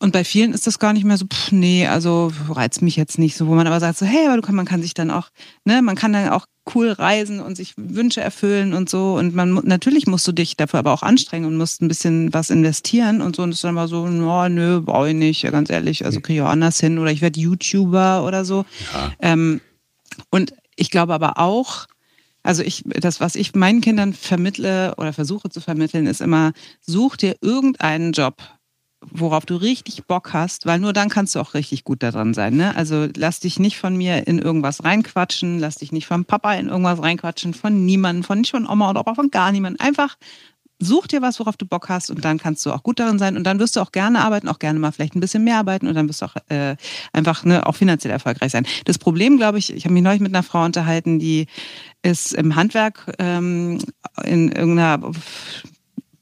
[0.00, 3.18] Und bei vielen ist das gar nicht mehr so, pff, nee, also reizt mich jetzt
[3.20, 5.12] nicht so, wo man aber sagt so, hey, aber du kann, man kann sich dann
[5.12, 5.28] auch,
[5.64, 9.14] ne, man kann dann auch cool reisen und sich Wünsche erfüllen und so.
[9.14, 12.50] Und man natürlich musst du dich dafür aber auch anstrengen und musst ein bisschen was
[12.50, 13.42] investieren und so.
[13.42, 16.20] Und das ist dann mal so, no, nö, brauche ich nicht, ja, ganz ehrlich, also
[16.20, 18.64] kriege ich auch anders hin oder ich werde YouTuber oder so.
[18.92, 19.12] Ja.
[19.20, 19.60] Ähm,
[20.30, 21.86] und ich glaube aber auch,
[22.42, 27.16] also ich, das, was ich meinen Kindern vermittle oder versuche zu vermitteln, ist immer, such
[27.16, 28.42] dir irgendeinen Job,
[29.10, 32.56] worauf du richtig Bock hast, weil nur dann kannst du auch richtig gut daran sein.
[32.56, 32.76] Ne?
[32.76, 36.68] Also lass dich nicht von mir in irgendwas reinquatschen, lass dich nicht vom Papa in
[36.68, 39.84] irgendwas reinquatschen, von niemandem, von nicht von Oma oder auch von gar niemandem.
[39.84, 40.16] Einfach
[40.82, 43.36] such dir was, worauf du Bock hast und dann kannst du auch gut darin sein
[43.36, 45.86] und dann wirst du auch gerne arbeiten, auch gerne mal vielleicht ein bisschen mehr arbeiten
[45.86, 46.76] und dann wirst du auch äh,
[47.12, 48.66] einfach ne, auch finanziell erfolgreich sein.
[48.84, 51.46] Das Problem, glaube ich, ich habe mich neulich mit einer Frau unterhalten, die
[52.02, 53.78] ist im Handwerk ähm,
[54.24, 55.12] in irgendeiner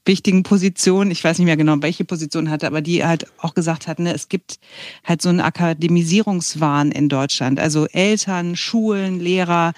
[0.05, 3.87] wichtigen Position, ich weiß nicht mehr genau, welche Position hatte, aber die halt auch gesagt
[3.87, 4.59] hat, ne, es gibt
[5.05, 7.61] halt so einen Akademisierungswahn in Deutschland.
[7.61, 9.73] Also Eltern, Schulen, Lehrer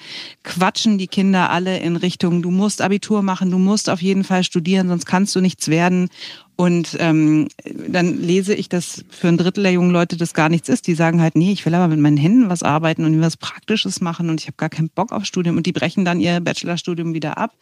[0.44, 4.44] quatschen die Kinder alle in Richtung, du musst Abitur machen, du musst auf jeden Fall
[4.44, 6.08] studieren, sonst kannst du nichts werden.
[6.54, 7.48] Und ähm,
[7.88, 10.86] dann lese ich, dass für ein Drittel der jungen Leute das gar nichts ist.
[10.86, 14.00] Die sagen halt, nee, ich will aber mit meinen Händen was arbeiten und was Praktisches
[14.00, 17.14] machen und ich habe gar keinen Bock auf Studium und die brechen dann ihr Bachelorstudium
[17.14, 17.52] wieder ab.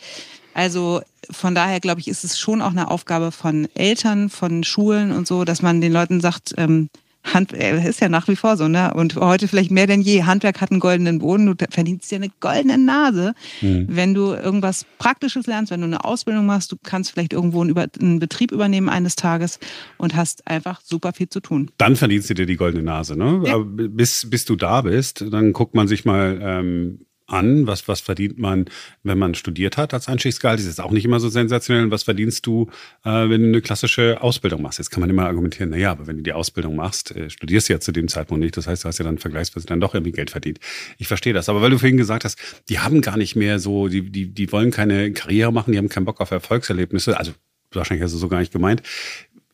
[0.54, 5.12] Also von daher glaube ich, ist es schon auch eine Aufgabe von Eltern, von Schulen
[5.12, 6.88] und so, dass man den Leuten sagt, ähm,
[7.22, 8.94] Hand, äh, ist ja nach wie vor so, ne?
[8.94, 10.22] Und heute vielleicht mehr denn je.
[10.22, 11.46] Handwerk hat einen goldenen Boden.
[11.46, 13.86] Du verdienst dir eine goldene Nase, mhm.
[13.90, 16.72] wenn du irgendwas Praktisches lernst, wenn du eine Ausbildung machst.
[16.72, 19.58] Du kannst vielleicht irgendwo einen, einen, Betrieb übernehmen eines Tages
[19.98, 21.70] und hast einfach super viel zu tun.
[21.76, 23.42] Dann verdienst du dir die goldene Nase, ne?
[23.44, 23.58] Ja.
[23.58, 28.38] bis, bis du da bist, dann guckt man sich mal ähm, an, was, was verdient
[28.38, 28.66] man,
[29.02, 30.58] wenn man studiert hat als Einstiegsgehalt.
[30.58, 31.84] Das ist jetzt auch nicht immer so sensationell.
[31.84, 32.68] Und was verdienst du,
[33.04, 34.78] äh, wenn du eine klassische Ausbildung machst?
[34.78, 37.74] Jetzt kann man immer argumentieren, naja, aber wenn du die Ausbildung machst, äh, studierst du
[37.74, 38.56] ja zu dem Zeitpunkt nicht.
[38.56, 40.60] Das heißt, du hast ja dann vergleichsweise dann doch irgendwie Geld verdient.
[40.98, 41.48] Ich verstehe das.
[41.48, 42.38] Aber weil du vorhin gesagt hast,
[42.68, 45.88] die haben gar nicht mehr so, die, die, die wollen keine Karriere machen, die haben
[45.88, 47.18] keinen Bock auf Erfolgserlebnisse.
[47.18, 47.32] Also
[47.72, 48.82] wahrscheinlich hast du so gar nicht gemeint.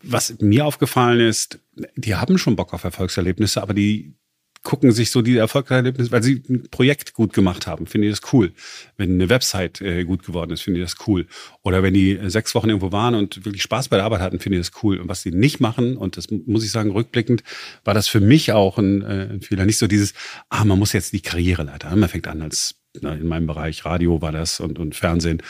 [0.02, 1.58] Was mir aufgefallen ist,
[1.96, 4.14] die haben schon Bock auf Erfolgserlebnisse, aber die,
[4.66, 8.32] gucken sich so die Erfolgserlebnisse, weil sie ein Projekt gut gemacht haben, finde ich das
[8.32, 8.52] cool.
[8.96, 11.26] Wenn eine Website äh, gut geworden ist, finde ich das cool.
[11.62, 14.40] Oder wenn die äh, sechs Wochen irgendwo waren und wirklich Spaß bei der Arbeit hatten,
[14.40, 14.98] finde ich das cool.
[14.98, 17.44] Und was sie nicht machen, und das muss ich sagen, rückblickend,
[17.84, 19.66] war das für mich auch ein, äh, ein Fehler.
[19.66, 20.14] Nicht so dieses,
[20.48, 21.94] ah, man muss jetzt die Karriereleiter.
[21.94, 25.42] Man fängt an als, na, in meinem Bereich Radio war das und, und Fernsehen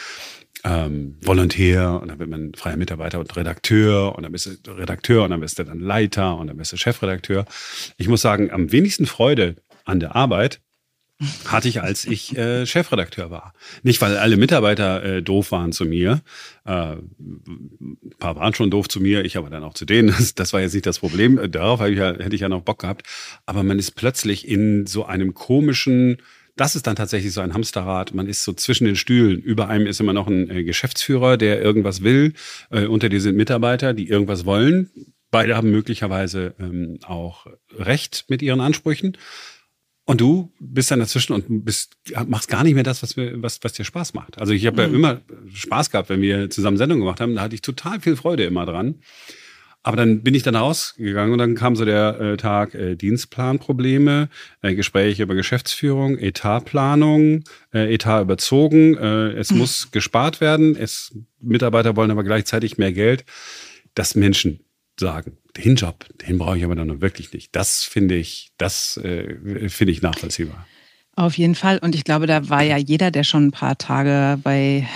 [0.66, 5.22] ähm, Volontär und dann wird man freier Mitarbeiter und Redakteur und dann bist du Redakteur
[5.24, 7.44] und dann bist du dann Leiter und dann bist du Chefredakteur.
[7.98, 10.61] Ich muss sagen, am wenigsten Freude an der Arbeit
[11.46, 13.55] hatte ich, als ich äh, Chefredakteur war.
[13.83, 16.20] Nicht, weil alle Mitarbeiter äh, doof waren zu mir.
[16.66, 20.09] Äh, ein paar waren schon doof zu mir, ich aber dann auch zu denen.
[20.18, 21.40] Das, das war jetzt nicht das Problem.
[21.50, 23.07] Darauf ich ja, hätte ich ja noch Bock gehabt.
[23.46, 26.18] Aber man ist plötzlich in so einem komischen
[26.57, 28.14] das ist dann tatsächlich so ein Hamsterrad.
[28.14, 29.38] Man ist so zwischen den Stühlen.
[29.40, 32.33] Über einem ist immer noch ein äh, Geschäftsführer, der irgendwas will.
[32.71, 34.90] Äh, unter dir sind Mitarbeiter, die irgendwas wollen.
[35.31, 39.19] Beide haben möglicherweise ähm, auch Recht mit ihren Ansprüchen.
[40.07, 43.59] Und du bist dann dazwischen und bist, machst gar nicht mehr das, was, wir, was,
[43.62, 44.38] was dir Spaß macht.
[44.38, 44.92] Also ich habe mhm.
[44.92, 45.21] ja immer
[45.53, 47.35] Spaß gehabt, wenn wir zusammen Sendungen gemacht haben.
[47.35, 49.01] Da hatte ich total viel Freude immer dran.
[49.87, 54.29] Aber dann bin ich dann rausgegangen und dann kam so der äh, Tag äh, Dienstplanprobleme,
[54.61, 59.59] äh, Gespräche über Geschäftsführung, Etatplanung, äh, Etat überzogen, äh, es mhm.
[59.59, 63.25] muss gespart werden, es, Mitarbeiter wollen aber gleichzeitig mehr Geld.
[63.94, 64.59] Dass Menschen
[64.99, 67.55] sagen, den Job, den brauche ich aber dann wirklich nicht.
[67.55, 70.66] Das finde ich, das äh, finde ich nachvollziehbar.
[71.18, 71.79] Auf jeden Fall.
[71.79, 74.87] Und ich glaube, da war ja jeder, der schon ein paar Tage bei,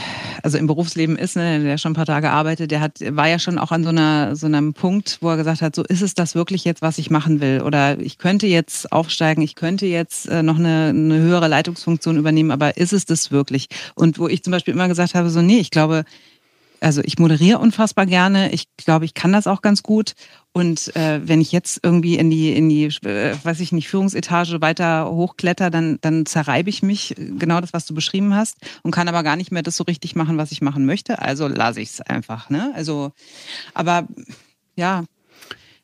[0.43, 3.39] also im Berufsleben ist, ne, der schon ein paar Tage arbeitet, der hat, war ja
[3.39, 6.13] schon auch an so einer, so einem Punkt, wo er gesagt hat, so ist es
[6.13, 7.63] das wirklich jetzt, was ich machen will?
[7.63, 12.51] Oder ich könnte jetzt aufsteigen, ich könnte jetzt äh, noch eine, eine höhere Leitungsfunktion übernehmen,
[12.51, 13.69] aber ist es das wirklich?
[13.95, 16.05] Und wo ich zum Beispiel immer gesagt habe, so, nee, ich glaube,
[16.81, 18.53] also ich moderiere unfassbar gerne.
[18.53, 20.15] Ich glaube, ich kann das auch ganz gut.
[20.53, 24.61] Und äh, wenn ich jetzt irgendwie in die, in die, äh, weiß ich nicht, Führungsetage
[24.61, 29.09] weiter hochkletter, dann, dann zerreibe ich mich, genau das, was du beschrieben hast, und kann
[29.09, 31.21] aber gar nicht mehr das so richtig machen, was ich machen möchte.
[31.21, 32.51] Also lasse ich es einfach.
[32.51, 32.73] Ne?
[32.75, 33.13] Also,
[33.75, 34.09] aber
[34.75, 35.05] ja,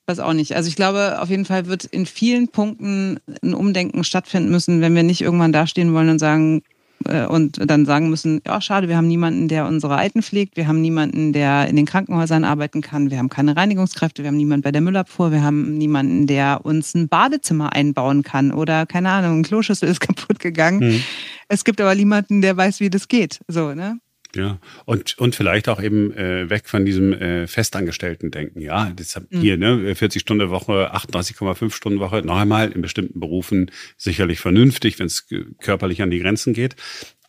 [0.07, 0.57] weiß auch nicht.
[0.57, 4.95] Also ich glaube, auf jeden Fall wird in vielen Punkten ein Umdenken stattfinden müssen, wenn
[4.95, 8.97] wir nicht irgendwann dastehen wollen und sagen, äh, und dann sagen müssen, ja, schade, wir
[8.97, 13.11] haben niemanden, der unsere Alten pflegt, wir haben niemanden, der in den Krankenhäusern arbeiten kann,
[13.11, 16.95] wir haben keine Reinigungskräfte, wir haben niemanden bei der Müllabfuhr, wir haben niemanden, der uns
[16.95, 20.81] ein Badezimmer einbauen kann oder keine Ahnung, ein Kloschüssel ist kaputt gegangen.
[20.81, 21.03] Mhm.
[21.49, 23.41] Es gibt aber niemanden, der weiß, wie das geht.
[23.47, 23.99] So, ne?
[24.37, 28.61] Ja, und, und vielleicht auch eben äh, weg von diesem äh, Festangestellten-Denken.
[28.61, 29.41] Ja, das mhm.
[29.41, 35.27] hier, ne, 40-Stunden-Woche, 38,5 Stunden Woche, noch einmal in bestimmten Berufen sicherlich vernünftig, wenn es
[35.61, 36.77] körperlich an die Grenzen geht.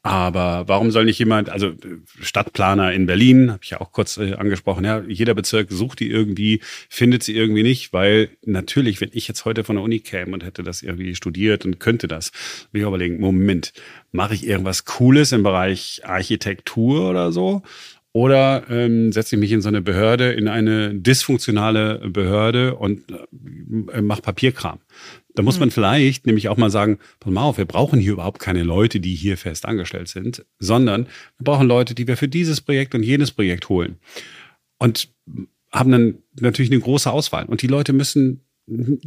[0.08, 1.74] Aber warum soll nicht jemand, also
[2.22, 6.10] Stadtplaner in Berlin, habe ich ja auch kurz äh, angesprochen, ja, jeder Bezirk sucht die
[6.10, 10.32] irgendwie, findet sie irgendwie nicht, weil natürlich, wenn ich jetzt heute von der Uni käme
[10.32, 12.32] und hätte das irgendwie studiert und könnte das,
[12.72, 13.74] würde ich überlegen, Moment,
[14.14, 17.64] mache ich irgendwas Cooles im Bereich Architektur oder so?
[18.14, 23.04] Oder ähm, setze ich mich in so eine Behörde, in eine dysfunktionale Behörde und
[23.92, 24.80] äh, mache Papierkram?
[25.38, 25.74] Da muss man mhm.
[25.74, 29.14] vielleicht nämlich auch mal sagen, pass mal auf, wir brauchen hier überhaupt keine Leute, die
[29.14, 31.06] hier fest angestellt sind, sondern
[31.38, 33.98] wir brauchen Leute, die wir für dieses Projekt und jenes Projekt holen.
[34.80, 35.10] Und
[35.72, 37.46] haben dann natürlich eine große Auswahl.
[37.46, 38.42] Und die Leute müssen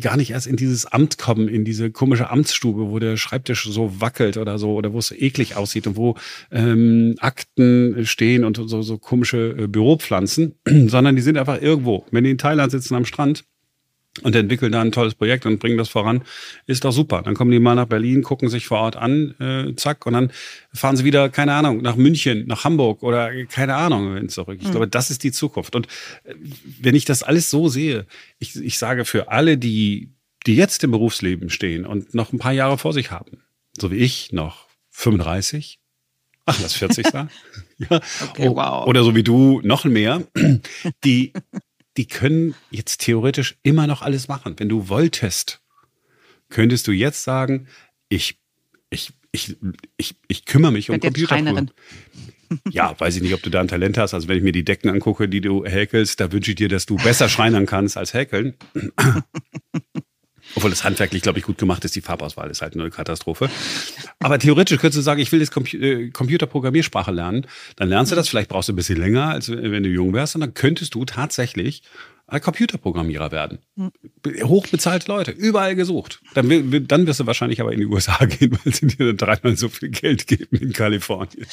[0.00, 4.00] gar nicht erst in dieses Amt kommen, in diese komische Amtsstube, wo der Schreibtisch so
[4.00, 6.16] wackelt oder so, oder wo es so eklig aussieht und wo
[6.52, 10.54] ähm, Akten stehen und so, so komische äh, Büropflanzen,
[10.86, 12.06] sondern die sind einfach irgendwo.
[12.12, 13.44] Wenn die in Thailand sitzen am Strand,
[14.22, 16.22] und entwickeln da ein tolles Projekt und bringen das voran,
[16.66, 17.22] ist doch super.
[17.22, 20.32] Dann kommen die mal nach Berlin, gucken sich vor Ort an, äh, zack, und dann
[20.72, 24.58] fahren sie wieder, keine Ahnung, nach München, nach Hamburg oder keine Ahnung zurück.
[24.60, 24.72] Ich mhm.
[24.72, 25.76] glaube, das ist die Zukunft.
[25.76, 25.86] Und
[26.24, 26.34] äh,
[26.80, 28.06] wenn ich das alles so sehe,
[28.38, 30.10] ich, ich sage für alle, die,
[30.46, 33.42] die jetzt im Berufsleben stehen und noch ein paar Jahre vor sich haben,
[33.78, 35.78] so wie ich, noch 35,
[36.46, 37.30] ach, lass 40 sagen.
[37.78, 38.00] ja.
[38.28, 38.86] Okay, wow.
[38.88, 40.24] Oder so wie du, noch mehr,
[41.04, 41.32] die
[42.00, 44.54] die können jetzt theoretisch immer noch alles machen.
[44.56, 45.60] Wenn du wolltest,
[46.48, 47.66] könntest du jetzt sagen,
[48.08, 48.40] ich,
[48.88, 49.58] ich, ich,
[49.98, 51.68] ich, ich kümmere mich um Computerprogramm.
[52.70, 54.14] Ja, weiß ich nicht, ob du da ein Talent hast.
[54.14, 56.86] Also wenn ich mir die Decken angucke, die du häkelst, da wünsche ich dir, dass
[56.86, 58.54] du besser schreinern kannst als häkeln.
[60.54, 61.94] Obwohl das handwerklich, glaube ich, gut gemacht ist.
[61.96, 63.50] Die Farbauswahl ist halt eine Katastrophe.
[64.18, 67.46] Aber theoretisch könntest du sagen, ich will jetzt äh, Computerprogrammiersprache lernen.
[67.76, 68.28] Dann lernst du das.
[68.28, 70.34] Vielleicht brauchst du ein bisschen länger, als wenn du jung wärst.
[70.34, 71.82] Und dann könntest du tatsächlich
[72.26, 73.58] ein Computerprogrammierer werden.
[73.76, 73.90] Hm.
[74.44, 76.20] Hochbezahlte Leute, überall gesucht.
[76.34, 79.56] Dann, dann wirst du wahrscheinlich aber in die USA gehen, weil sie dir dann dreimal
[79.56, 81.46] so viel Geld geben in Kalifornien.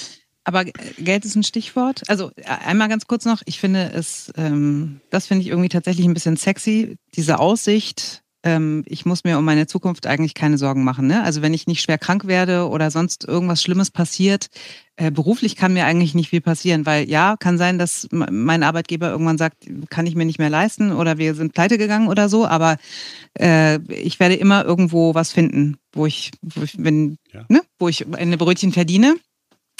[0.43, 2.03] Aber Geld ist ein Stichwort.
[2.07, 6.05] Also äh, einmal ganz kurz noch, ich finde es, ähm, das finde ich irgendwie tatsächlich
[6.05, 10.86] ein bisschen sexy, diese Aussicht, ähm, ich muss mir um meine Zukunft eigentlich keine Sorgen
[10.86, 11.05] machen.
[11.07, 11.21] Ne?
[11.21, 14.47] Also wenn ich nicht schwer krank werde oder sonst irgendwas Schlimmes passiert,
[14.95, 19.10] äh, beruflich kann mir eigentlich nicht viel passieren, weil ja, kann sein, dass mein Arbeitgeber
[19.10, 22.47] irgendwann sagt, kann ich mir nicht mehr leisten oder wir sind pleite gegangen oder so,
[22.47, 22.77] aber
[23.38, 27.43] äh, ich werde immer irgendwo was finden, wo ich, wo ich, wenn, ja.
[27.49, 29.17] ne, wo ich eine Brötchen verdiene.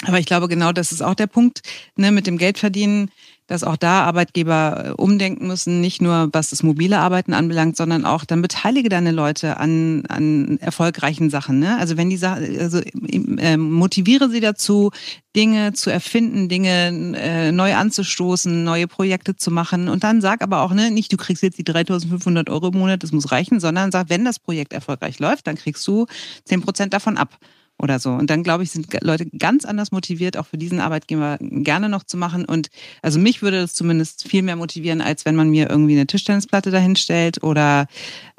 [0.04, 1.62] Aber ich glaube, genau das ist auch der Punkt,
[1.96, 3.10] ne, mit dem Geldverdienen
[3.48, 8.04] dass auch da Arbeitgeber äh, umdenken müssen, nicht nur was das mobile Arbeiten anbelangt, sondern
[8.04, 11.58] auch dann beteilige deine Leute an, an erfolgreichen Sachen.
[11.58, 11.76] Ne?
[11.78, 14.90] Also wenn die also äh, motiviere sie dazu,
[15.34, 20.62] Dinge zu erfinden, Dinge äh, neu anzustoßen, neue Projekte zu machen und dann sag aber
[20.62, 23.90] auch ne, nicht, du kriegst jetzt die 3.500 Euro im Monat, das muss reichen, sondern
[23.90, 26.06] sag, wenn das Projekt erfolgreich läuft, dann kriegst du
[26.44, 27.38] 10 Prozent davon ab
[27.78, 28.10] oder so.
[28.10, 32.02] Und dann, glaube ich, sind Leute ganz anders motiviert, auch für diesen Arbeitgeber gerne noch
[32.02, 32.44] zu machen.
[32.44, 32.70] Und
[33.02, 36.70] also mich würde das zumindest viel mehr motivieren, als wenn man mir irgendwie eine Tischtennisplatte
[36.70, 37.86] dahinstellt oder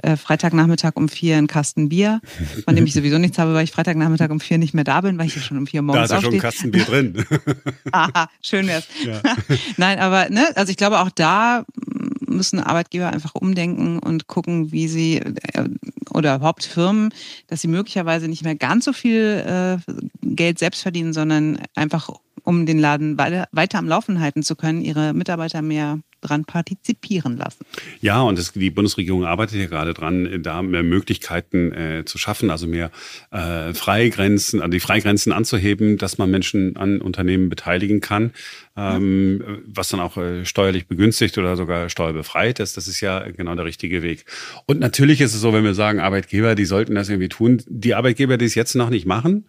[0.04, 2.22] äh, Freitagnachmittag um vier einen Kasten Bier,
[2.66, 5.18] von dem ich sowieso nichts habe, weil ich Freitagnachmittag um vier nicht mehr da bin,
[5.18, 7.26] weil ich ja schon um vier morgens Da ist ja schon ein Kasten Bier drin.
[7.92, 8.88] Aha, schön wär's.
[9.06, 9.22] Ja.
[9.78, 11.66] Nein, aber ne, also ich glaube auch da
[12.30, 15.70] müssen Arbeitgeber einfach umdenken und gucken, wie sie äh,
[16.14, 17.14] oder überhaupt Firmen,
[17.48, 22.10] dass sie möglicherweise nicht mehr ganz so viel äh, Geld selbst verdienen, sondern einfach
[22.44, 27.38] um den Laden weiter, weiter am Laufen halten zu können, ihre Mitarbeiter mehr dran partizipieren
[27.38, 27.66] lassen.
[28.02, 32.50] Ja, und das, die Bundesregierung arbeitet ja gerade dran, da mehr Möglichkeiten äh, zu schaffen,
[32.50, 32.92] also mehr
[33.32, 38.32] äh, Freigrenzen, also die Freigrenzen anzuheben, dass man Menschen an Unternehmen beteiligen kann,
[38.76, 39.58] ähm, ja.
[39.66, 42.78] was dann auch äh, steuerlich begünstigt oder sogar steuerbefreit ist.
[42.78, 44.26] Das ist ja genau der richtige Weg.
[44.66, 47.62] Und natürlich ist es so, wenn wir sagen, Arbeitgeber, die sollten das irgendwie tun.
[47.68, 49.48] Die Arbeitgeber, die es jetzt noch nicht machen,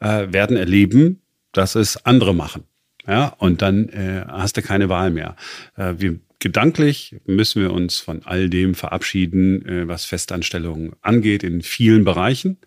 [0.00, 1.20] äh, werden erleben,
[1.52, 2.64] dass es andere machen.
[3.08, 5.34] Ja, und dann äh, hast du keine Wahl mehr.
[5.76, 11.62] Äh, wir, gedanklich müssen wir uns von all dem verabschieden, äh, was Festanstellungen angeht, in
[11.62, 12.58] vielen Bereichen.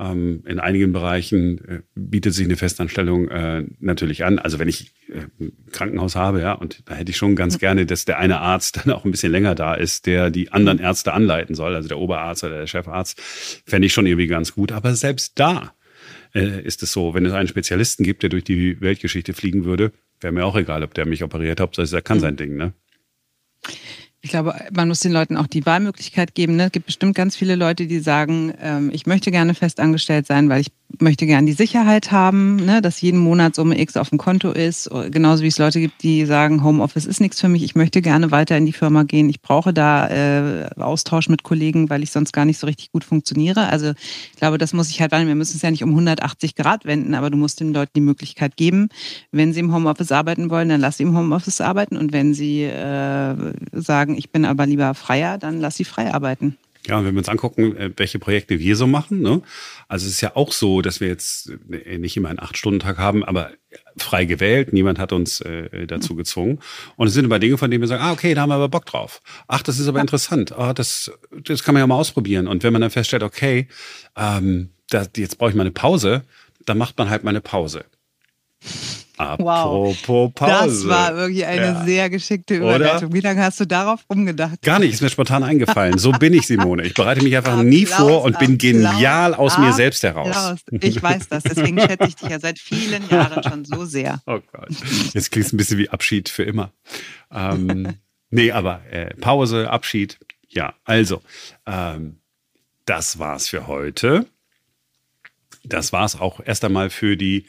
[0.00, 4.40] Ähm, in einigen Bereichen äh, bietet sich eine Festanstellung äh, natürlich an.
[4.40, 7.86] Also wenn ich äh, ein Krankenhaus habe, ja, und da hätte ich schon ganz gerne,
[7.86, 11.12] dass der eine Arzt dann auch ein bisschen länger da ist, der die anderen Ärzte
[11.12, 13.20] anleiten soll, also der Oberarzt oder der Chefarzt,
[13.64, 14.72] fände ich schon irgendwie ganz gut.
[14.72, 15.72] Aber selbst da
[16.34, 19.92] äh, ist es so, wenn es einen Spezialisten gibt, der durch die Weltgeschichte fliegen würde,
[20.20, 22.22] wäre mir auch egal, ob der mich operiert, Hauptsache er kann mhm.
[22.22, 22.72] sein Ding, ne?
[24.24, 26.54] Ich glaube, man muss den Leuten auch die Wahlmöglichkeit geben.
[26.54, 26.66] Ne?
[26.66, 30.60] Es gibt bestimmt ganz viele Leute, die sagen, ähm, ich möchte gerne festangestellt sein, weil
[30.60, 30.68] ich
[31.00, 34.90] möchte gerne die Sicherheit haben, ne, dass jeden Monat Summe X auf dem Konto ist.
[35.10, 38.30] Genauso wie es Leute gibt, die sagen, Homeoffice ist nichts für mich, ich möchte gerne
[38.30, 39.28] weiter in die Firma gehen.
[39.28, 43.04] Ich brauche da äh, Austausch mit Kollegen, weil ich sonst gar nicht so richtig gut
[43.04, 43.68] funktioniere.
[43.68, 43.92] Also
[44.32, 47.14] ich glaube, das muss ich halt Wir müssen es ja nicht um 180 Grad wenden,
[47.14, 48.88] aber du musst den Leuten die Möglichkeit geben,
[49.30, 51.96] wenn sie im Homeoffice arbeiten wollen, dann lass sie im Homeoffice arbeiten.
[51.96, 53.34] Und wenn sie äh,
[53.72, 56.56] sagen, ich bin aber lieber freier, dann lass sie frei arbeiten.
[56.86, 59.42] Ja, wenn wir uns angucken, äh, welche Projekte wir so machen, ne?
[59.86, 63.24] also es ist ja auch so, dass wir jetzt äh, nicht immer einen Acht-Stunden-Tag haben,
[63.24, 63.52] aber
[63.96, 66.58] frei gewählt, niemand hat uns äh, dazu gezwungen.
[66.96, 68.68] Und es sind immer Dinge, von denen wir sagen, ah, okay, da haben wir aber
[68.68, 69.22] Bock drauf.
[69.46, 70.52] Ach, das ist aber interessant.
[70.52, 71.12] Ah, das,
[71.44, 72.48] das kann man ja mal ausprobieren.
[72.48, 73.68] Und wenn man dann feststellt, okay,
[74.16, 76.24] ähm, da, jetzt brauche ich mal eine Pause,
[76.66, 77.84] dann macht man halt mal eine Pause.
[79.22, 80.34] Apropos wow.
[80.34, 80.52] Pause.
[80.52, 81.84] Das war wirklich eine ja.
[81.84, 83.08] sehr geschickte Überleitung.
[83.08, 83.12] Oder?
[83.12, 84.62] Wie lange hast du darauf umgedacht?
[84.62, 85.98] Gar nicht, ist mir spontan eingefallen.
[85.98, 86.84] So bin ich, Simone.
[86.84, 90.56] Ich bereite mich einfach Applaus, nie vor und bin genial aus Applaus, mir selbst heraus.
[90.70, 94.20] Ich weiß das, deswegen schätze ich dich ja seit vielen Jahren schon so sehr.
[94.26, 94.68] Oh Gott.
[95.12, 96.72] Jetzt klingt es ein bisschen wie Abschied für immer.
[97.32, 97.96] Ähm,
[98.30, 100.18] nee, aber äh, Pause, Abschied.
[100.48, 101.22] Ja, also,
[101.66, 102.18] ähm,
[102.84, 104.26] das war's für heute.
[105.64, 107.46] Das war's auch erst einmal für die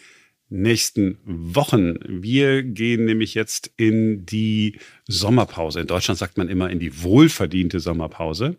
[0.54, 1.96] nächsten Wochen.
[2.08, 5.82] Wir gehen nämlich jetzt in die Sommerpause.
[5.82, 8.58] In Deutschland sagt man immer in die wohlverdiente Sommerpause.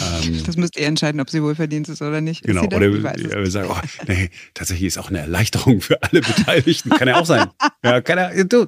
[0.00, 2.42] Ähm, das müsst ihr entscheiden, ob sie wohlverdient ist oder nicht.
[2.42, 6.90] Genau, oder wir sagen, oh, nee, tatsächlich ist auch eine Erleichterung für alle Beteiligten.
[6.90, 7.48] Kann ja auch sein.
[7.84, 8.66] Ja, kann ja, du,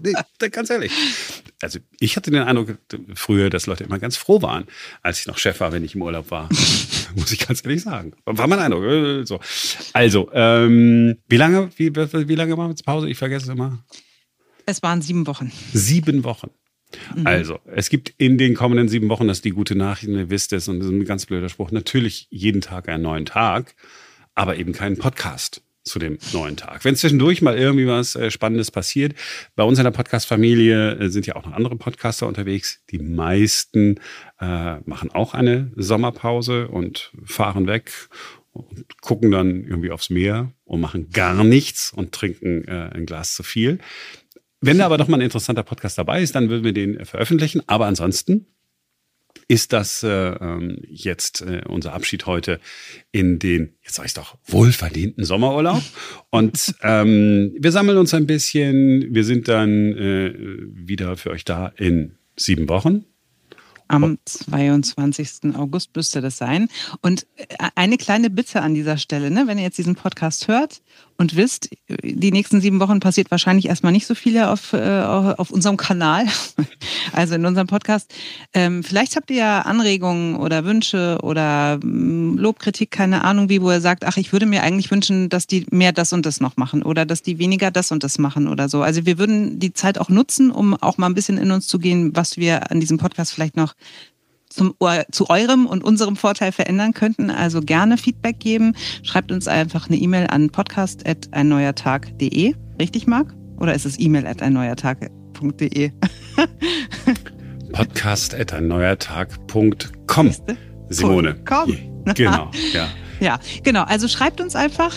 [0.51, 0.93] ganz ehrlich.
[1.63, 2.79] Also ich hatte den Eindruck
[3.15, 4.67] früher, dass Leute immer ganz froh waren,
[5.03, 6.49] als ich noch Chef war, wenn ich im Urlaub war.
[7.17, 8.13] Muss ich ganz ehrlich sagen.
[8.25, 8.85] War mein Eindruck.
[8.85, 9.41] Äh, so.
[9.95, 13.09] Also, ähm, wie lange, wie, wie lange war jetzt Pause?
[13.09, 13.83] Ich vergesse es immer.
[14.67, 15.51] Es waren sieben Wochen.
[15.73, 16.51] Sieben Wochen.
[17.15, 17.27] Mhm.
[17.27, 20.53] Also, es gibt in den kommenden sieben Wochen, das ist die gute Nachricht, ihr wisst
[20.53, 23.75] es, und das ist ein ganz blöder Spruch, natürlich jeden Tag einen neuen Tag,
[24.35, 26.85] aber eben keinen Podcast zu dem neuen Tag.
[26.85, 29.15] Wenn zwischendurch mal irgendwie was äh, Spannendes passiert,
[29.55, 32.83] bei uns in der Podcast-Familie äh, sind ja auch noch andere Podcaster unterwegs.
[32.91, 34.01] Die meisten
[34.41, 37.93] äh, machen auch eine Sommerpause und fahren weg
[38.53, 43.35] und gucken dann irgendwie aufs Meer und machen gar nichts und trinken äh, ein Glas
[43.35, 43.79] zu viel.
[44.61, 47.63] Wenn da aber doch mal ein interessanter Podcast dabei ist, dann würden wir den veröffentlichen.
[47.67, 48.47] Aber ansonsten
[49.49, 52.59] ist das äh, ähm, jetzt äh, unser Abschied heute
[53.13, 55.83] in den, jetzt sag ich doch, wohlverdienten Sommerurlaub.
[56.31, 59.15] Und ähm, wir sammeln uns ein bisschen.
[59.15, 60.35] Wir sind dann äh,
[60.73, 63.05] wieder für euch da in sieben Wochen.
[63.89, 65.55] Am 22.
[65.55, 66.69] August müsste das sein.
[67.03, 67.47] Und äh,
[67.77, 69.47] eine kleine Bitte an dieser Stelle, ne?
[69.47, 70.83] wenn ihr jetzt diesen Podcast hört
[71.19, 75.51] und wisst, die nächsten sieben Wochen passiert wahrscheinlich erstmal nicht so viel auf, äh, auf
[75.51, 76.27] unserem Kanal,
[77.13, 78.13] also in unserem Podcast.
[78.53, 83.71] Ähm, vielleicht habt ihr ja Anregungen oder Wünsche oder mm, Lobkritik, keine Ahnung wie, wo
[83.71, 86.57] ihr sagt, ach, ich würde mir eigentlich wünschen, dass die mehr das und das noch
[86.57, 88.83] machen oder dass die weniger das und das machen oder so.
[88.83, 91.79] Also wir würden die Zeit auch nutzen, um auch mal ein bisschen in uns zu
[91.79, 93.75] gehen, was wir an diesem Podcast vielleicht noch
[94.49, 94.75] zum,
[95.11, 97.31] zu eurem und unserem Vorteil verändern könnten.
[97.31, 98.75] Also gerne Feedback geben.
[99.03, 102.55] Schreibt uns einfach eine E-Mail an podcast.einneuertag.de.
[102.81, 103.35] Richtig, Marc?
[103.59, 105.93] Oder ist es E-Mail at einneuertag.de?
[110.89, 111.37] Simone.
[111.45, 111.77] Komm.
[112.15, 112.89] Genau, ja.
[113.21, 113.83] Ja, genau.
[113.83, 114.95] Also schreibt uns einfach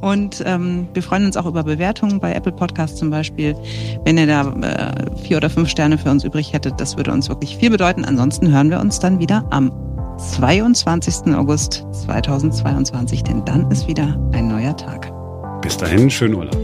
[0.00, 3.54] und ähm, wir freuen uns auch über Bewertungen bei Apple Podcasts zum Beispiel.
[4.04, 7.28] Wenn ihr da äh, vier oder fünf Sterne für uns übrig hättet, das würde uns
[7.28, 8.04] wirklich viel bedeuten.
[8.04, 9.72] Ansonsten hören wir uns dann wieder am
[10.18, 11.34] 22.
[11.34, 15.12] August 2022, denn dann ist wieder ein neuer Tag.
[15.62, 16.56] Bis dahin, schönen Urlaub.